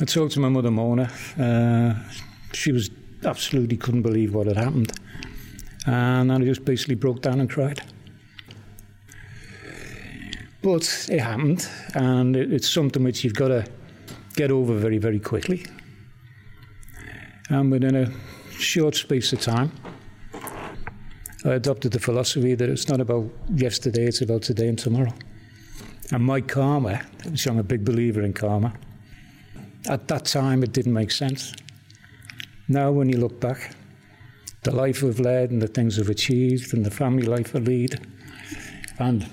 I 0.00 0.04
talked 0.06 0.32
to 0.34 0.40
my 0.40 0.48
mother, 0.48 0.70
Mona. 0.70 1.10
Uh, 1.38 1.94
she 2.52 2.72
was 2.72 2.90
absolutely 3.24 3.76
couldn't 3.76 4.02
believe 4.02 4.34
what 4.34 4.46
had 4.46 4.56
happened. 4.56 4.92
And 5.86 6.32
I 6.32 6.38
just 6.38 6.64
basically 6.64 6.94
broke 6.94 7.20
down 7.20 7.40
and 7.40 7.50
cried. 7.50 7.82
But 10.62 11.08
it 11.10 11.20
happened, 11.20 11.68
and 11.94 12.34
it, 12.34 12.52
it's 12.52 12.68
something 12.68 13.04
which 13.04 13.24
you've 13.24 13.34
got 13.34 13.48
to 13.48 13.66
get 14.34 14.50
over 14.50 14.74
very, 14.74 14.98
very 14.98 15.20
quickly. 15.20 15.66
And 17.50 17.70
within 17.70 17.96
a 17.96 18.12
short 18.50 18.94
space 18.94 19.32
of 19.32 19.40
time, 19.40 19.72
I 21.44 21.54
adopted 21.54 21.92
the 21.92 22.00
philosophy 22.00 22.54
that 22.54 22.68
it's 22.68 22.88
not 22.88 23.00
about 23.00 23.30
yesterday, 23.54 24.06
it's 24.06 24.20
about 24.20 24.42
today 24.42 24.68
and 24.68 24.78
tomorrow. 24.78 25.12
And 26.12 26.24
my 26.24 26.40
karma, 26.40 27.02
which 27.30 27.46
I'm 27.46 27.58
a 27.58 27.62
big 27.62 27.84
believer 27.84 28.22
in 28.22 28.32
karma, 28.32 28.74
at 29.88 30.08
that 30.08 30.26
time 30.26 30.62
it 30.62 30.72
didn't 30.72 30.92
make 30.92 31.10
sense. 31.10 31.54
Now, 32.66 32.90
when 32.90 33.08
you 33.08 33.18
look 33.18 33.40
back, 33.40 33.74
the 34.62 34.72
life 34.72 35.02
we've 35.02 35.20
led 35.20 35.50
and 35.50 35.62
the 35.62 35.68
things 35.68 35.96
we've 35.96 36.10
achieved 36.10 36.74
and 36.74 36.84
the 36.84 36.90
family 36.90 37.22
life 37.22 37.54
I 37.54 37.60
lead, 37.60 37.98
and 38.98 39.26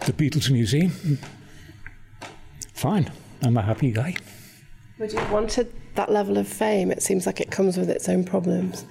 the 0.00 0.12
Beatles 0.12 0.50
Museum, 0.50 0.92
fine, 2.74 3.10
I'm 3.42 3.56
a 3.56 3.62
happy 3.62 3.90
guy. 3.90 4.14
Would 4.98 5.12
you 5.12 5.18
have 5.18 5.32
wanted 5.32 5.72
that 5.94 6.10
level 6.10 6.38
of 6.38 6.48
fame? 6.48 6.90
It 6.90 7.02
seems 7.02 7.26
like 7.26 7.40
it 7.40 7.50
comes 7.50 7.76
with 7.76 7.90
its 7.90 8.08
own 8.08 8.24
problems. 8.24 8.84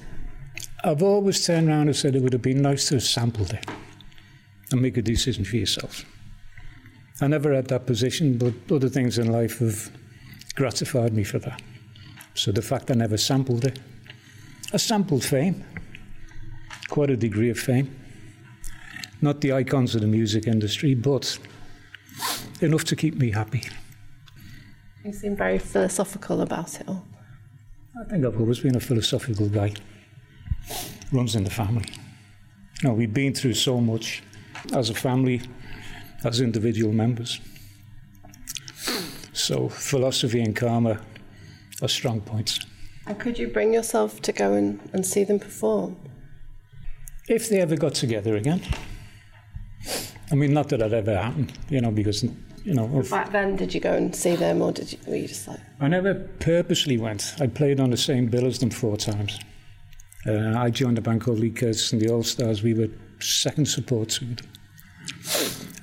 I've 0.84 1.02
always 1.02 1.46
turned 1.46 1.70
around 1.70 1.88
and 1.88 1.96
said 1.96 2.16
it 2.16 2.22
would 2.22 2.34
have 2.34 2.42
been 2.42 2.62
nice 2.62 2.90
to 2.90 2.96
have 2.96 3.04
sampled 3.04 3.54
it 3.54 3.66
and 4.72 4.82
make 4.82 4.98
a 4.98 5.02
decision 5.02 5.46
for 5.46 5.56
yourself. 5.56 6.06
I 7.22 7.28
never 7.28 7.54
had 7.54 7.68
that 7.68 7.86
position, 7.86 8.38
but 8.38 8.54
other 8.74 8.90
things 8.90 9.18
in 9.18 9.32
life 9.32 9.60
have 9.60 9.92
gratified 10.56 11.14
me 11.14 11.24
for 11.24 11.40
that. 11.40 11.62
So 12.34 12.52
the 12.52 12.62
fact 12.62 12.92
I 12.92 12.96
never 12.96 13.18
sampled 13.18 13.66
it, 13.66 13.80
I 14.74 14.78
sampled 14.78 15.24
fame, 15.24 15.64
quite 16.90 17.12
a 17.12 17.18
degree 17.18 17.50
of 17.50 17.60
fame. 17.60 17.96
Not 19.22 19.40
the 19.42 19.54
icons 19.54 19.96
of 19.96 20.02
the 20.02 20.08
music 20.08 20.48
industry, 20.48 20.96
but 20.96 21.38
enough 22.60 22.84
to 22.86 22.96
keep 22.96 23.16
me 23.16 23.32
happy. 23.32 23.64
You 25.04 25.12
seem 25.12 25.36
very 25.36 25.60
philosophical 25.60 26.42
about 26.42 26.80
it 26.80 26.88
all. 26.88 27.06
I 28.00 28.10
think 28.10 28.26
I've 28.26 28.40
always 28.40 28.60
been 28.60 28.76
a 28.76 28.80
philosophical 28.80 29.50
guy. 29.50 29.74
Runs 31.12 31.36
in 31.36 31.44
the 31.44 31.50
family. 31.50 31.86
You 32.82 32.90
know, 32.90 32.96
we've 32.96 33.14
been 33.14 33.34
through 33.34 33.54
so 33.54 33.82
much 33.82 34.24
as 34.74 34.90
a 34.90 34.94
family, 34.94 35.42
as 36.24 36.40
individual 36.42 36.94
members. 36.94 37.40
So 39.34 39.68
philosophy 39.68 40.42
and 40.42 40.56
karma 40.56 41.02
are 41.82 41.88
strong 41.90 42.22
points. 42.22 42.60
And 43.06 43.20
could 43.20 43.38
you 43.38 43.50
bring 43.50 43.74
yourself 43.74 44.22
to 44.22 44.32
go 44.32 44.54
and, 44.54 44.80
and 44.94 45.06
see 45.06 45.26
them 45.26 45.40
perform? 45.40 45.98
If 47.28 47.50
they 47.50 47.60
ever 47.60 47.76
got 47.76 47.94
together 47.94 48.38
again. 48.38 48.62
I 50.32 50.36
mean, 50.36 50.54
not 50.54 50.70
that 50.70 50.80
that 50.80 50.94
ever 50.94 51.18
happened, 51.18 51.52
you 51.70 51.82
know, 51.82 51.92
because, 51.92 52.26
you 52.64 52.74
know. 52.74 53.00
If, 53.00 53.10
Back 53.10 53.32
then, 53.32 53.56
did 53.56 53.74
you 53.74 53.80
go 53.80 53.94
and 53.94 54.16
see 54.16 54.36
them, 54.36 54.62
or 54.62 54.72
did 54.72 54.92
you, 54.92 54.98
were 55.08 55.16
you 55.16 55.28
just 55.28 55.48
like, 55.48 55.60
I 55.80 55.88
never 55.88 56.14
purposely 56.40 56.98
went. 56.98 57.36
I 57.40 57.48
played 57.48 57.80
on 57.80 57.90
the 57.90 57.98
same 57.98 58.28
bill 58.28 58.46
as 58.46 58.60
them 58.60 58.70
four 58.70 58.98
times. 58.98 59.40
Uh, 60.26 60.58
I 60.58 60.70
joined 60.70 60.98
a 60.98 61.02
band 61.02 61.22
called 61.22 61.40
Lee 61.40 61.52
Curtis 61.52 61.92
and 61.92 62.02
the 62.02 62.10
All 62.10 62.24
Stars. 62.24 62.64
We 62.64 62.74
were 62.74 62.88
second 63.20 63.68
support 63.68 64.10
to 64.10 64.26
them. 64.26 64.38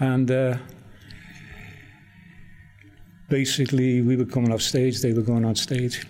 And 0.00 0.30
uh, 0.30 0.56
basically, 3.28 4.00
we 4.00 4.16
were 4.16 4.24
coming 4.24 4.52
off 4.52 4.62
stage, 4.62 5.00
they 5.00 5.12
were 5.12 5.22
going 5.22 5.44
on 5.44 5.54
stage. 5.56 6.06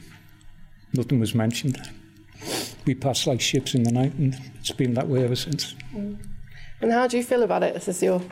Nothing 0.92 1.20
was 1.20 1.35
mentioned. 1.35 1.78
We 2.87 2.94
passed 2.94 3.26
like 3.26 3.40
ships 3.40 3.74
in 3.74 3.83
the 3.83 3.92
night, 3.92 4.14
and 4.14 4.40
it's 4.61 4.72
been 4.72 4.94
that 4.94 5.09
way 5.09 5.24
ever 5.24 5.37
since. 5.37 5.74
and 5.92 6.92
how 6.92 7.06
do 7.06 7.16
you 7.16 7.24
feel 7.24 7.42
about 7.42 7.62
it? 7.62 7.74
This 7.74 7.88
is 7.88 8.02
your, 8.02 8.22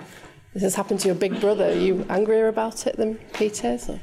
this 0.55 0.63
has 0.63 0.75
happened 0.75 1.01
to 1.01 1.09
your 1.09 1.15
big 1.15 1.41
brother. 1.41 1.67
Are 1.67 1.73
you 1.73 2.07
angrier 2.09 2.49
about 2.49 2.87
it 2.87 2.97
than 2.97 3.17
Pete 3.35 3.65
is? 3.65 3.89
Or? 3.89 4.01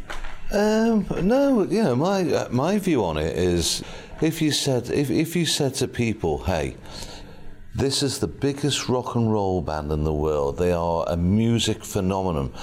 Um, 0.52 1.08
no, 1.24 1.64
you 1.64 1.84
know, 1.84 1.96
my 1.96 2.22
uh, 2.22 2.48
my 2.52 2.78
view 2.78 3.04
on 3.04 3.18
it 3.18 3.36
is, 3.36 3.84
if 4.22 4.42
you 4.42 4.52
said 4.52 4.90
if 4.90 5.10
if 5.10 5.36
you 5.36 5.46
said 5.46 5.74
to 5.76 5.88
people, 5.88 6.44
hey, 6.44 6.78
this 7.74 8.04
is 8.04 8.20
the 8.20 8.28
biggest 8.28 8.88
rock 8.88 9.16
and 9.16 9.32
roll 9.32 9.62
band 9.62 9.92
in 9.92 10.04
the 10.04 10.14
world. 10.14 10.58
They 10.58 10.72
are 10.72 11.04
a 11.08 11.18
music 11.18 11.84
phenomenon, 11.84 12.54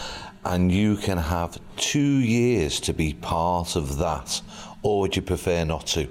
and 0.44 0.70
you 0.70 0.96
can 0.96 1.18
have 1.18 1.60
two 1.76 1.98
years 1.98 2.80
to 2.80 2.92
be 2.92 3.14
part 3.14 3.76
of 3.76 3.98
that, 3.98 4.40
or 4.82 5.00
would 5.00 5.16
you 5.16 5.22
prefer 5.22 5.64
not 5.64 5.86
to? 5.88 6.08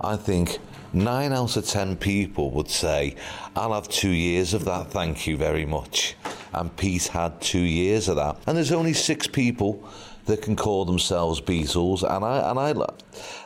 I 0.00 0.16
think 0.16 0.58
nine 0.92 1.32
out 1.32 1.56
of 1.56 1.66
ten 1.66 1.96
people 1.96 2.50
would 2.52 2.68
say, 2.68 3.16
I'll 3.56 3.72
have 3.72 3.88
two 3.88 4.10
years 4.10 4.54
of 4.54 4.64
that, 4.64 4.90
thank 4.90 5.26
you 5.26 5.36
very 5.36 5.66
much. 5.66 6.16
And 6.52 6.74
Pete 6.76 7.08
had 7.08 7.40
two 7.40 7.60
years 7.60 8.08
of 8.08 8.16
that. 8.16 8.36
And 8.46 8.56
there's 8.56 8.72
only 8.72 8.92
six 8.92 9.26
people 9.26 9.88
that 10.28 10.42
can 10.42 10.54
call 10.56 10.84
themselves 10.84 11.40
Beatles. 11.40 12.02
And 12.02 12.24
I 12.24 12.50
and 12.50 12.58
I 12.58 12.70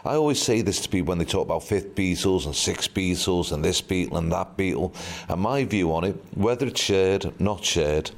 I 0.05 0.17
always 0.17 0.43
say 0.43 0.63
this 0.63 0.81
to 0.81 0.89
people 0.89 1.11
when 1.11 1.19
they 1.19 1.25
talk 1.25 1.47
about 1.47 1.63
fifth 1.63 1.95
Beatles 1.95 2.45
and 2.45 2.55
sixth 2.55 2.93
Beatles 2.93 3.53
and 3.53 3.65
this 3.65 3.81
Beatle 3.81 4.19
and 4.19 4.31
that 4.33 4.57
Beatle. 4.57 4.93
And 5.29 5.41
my 5.41 5.65
view 5.65 5.95
on 5.95 6.05
it, 6.05 6.17
whether 6.35 6.67
it's 6.67 6.83
shared, 6.83 7.41
not 7.41 7.65
shared, 7.65 8.11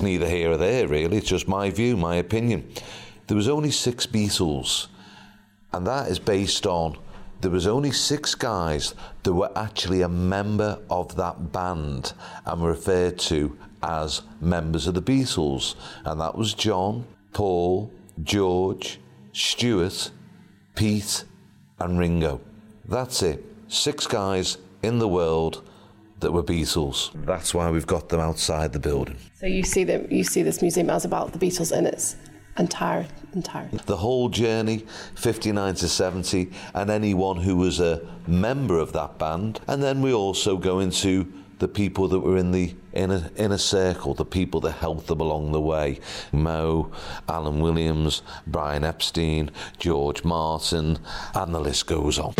neither 0.00 0.28
here 0.28 0.50
or 0.50 0.58
there 0.58 0.86
really, 0.86 1.16
it's 1.16 1.28
just 1.28 1.48
my 1.48 1.70
view, 1.70 1.96
my 1.96 2.16
opinion. 2.16 2.70
There 3.26 3.36
was 3.36 3.48
only 3.48 3.70
six 3.70 4.06
Beatles. 4.06 4.88
And 5.72 5.86
that 5.86 6.08
is 6.08 6.18
based 6.18 6.66
on 6.66 6.98
there 7.40 7.50
was 7.50 7.66
only 7.66 7.90
six 7.90 8.34
guys 8.34 8.94
that 9.22 9.32
were 9.32 9.50
actually 9.56 10.02
a 10.02 10.08
member 10.08 10.78
of 10.90 11.16
that 11.16 11.52
band 11.52 12.12
and 12.44 12.60
were 12.60 12.70
referred 12.70 13.18
to 13.18 13.56
as 13.82 14.22
members 14.40 14.86
of 14.86 14.94
the 14.94 15.02
Beatles. 15.02 15.74
And 16.04 16.20
that 16.20 16.36
was 16.36 16.54
John, 16.54 17.06
Paul, 17.32 17.90
George, 18.22 19.00
Stuart, 19.32 20.10
Pete, 20.74 21.24
and 21.78 21.98
Ringo. 21.98 22.40
That's 22.84 23.22
it. 23.22 23.44
Six 23.68 24.06
guys 24.06 24.58
in 24.82 24.98
the 24.98 25.08
world 25.08 25.66
that 26.20 26.32
were 26.32 26.42
Beatles. 26.42 27.10
That's 27.24 27.54
why 27.54 27.70
we've 27.70 27.86
got 27.86 28.10
them 28.10 28.20
outside 28.20 28.72
the 28.72 28.78
building. 28.78 29.16
So 29.34 29.46
you 29.46 29.62
see 29.62 29.84
them, 29.84 30.06
you 30.10 30.24
see 30.24 30.42
this 30.42 30.60
museum 30.60 30.90
as 30.90 31.06
about 31.06 31.32
the 31.32 31.38
Beatles 31.38 31.76
in 31.76 31.86
its 31.86 32.16
entire 32.58 33.06
entirety. 33.32 33.78
The 33.86 33.96
whole 33.96 34.28
journey, 34.28 34.86
59 35.14 35.74
to 35.76 35.88
70, 35.88 36.50
and 36.74 36.90
anyone 36.90 37.38
who 37.38 37.56
was 37.56 37.80
a 37.80 38.00
member 38.26 38.78
of 38.78 38.92
that 38.92 39.18
band. 39.18 39.60
And 39.66 39.82
then 39.82 40.02
we 40.02 40.12
also 40.12 40.56
go 40.56 40.78
into 40.80 41.32
the 41.58 41.68
people 41.68 42.08
that 42.08 42.20
were 42.20 42.36
in 42.36 42.52
the 42.52 42.74
inner, 42.92 43.30
inner 43.36 43.58
circle, 43.58 44.14
the 44.14 44.24
people 44.24 44.60
that 44.60 44.72
helped 44.72 45.06
them 45.06 45.20
along 45.20 45.52
the 45.52 45.60
way. 45.60 46.00
Mo, 46.32 46.90
Alan 47.28 47.60
Williams, 47.60 48.22
Brian 48.46 48.82
Epstein, 48.82 49.50
George 49.78 50.24
Martin, 50.24 50.98
and 51.34 51.54
the 51.54 51.60
list 51.60 51.86
goes 51.86 52.18
on. 52.18 52.34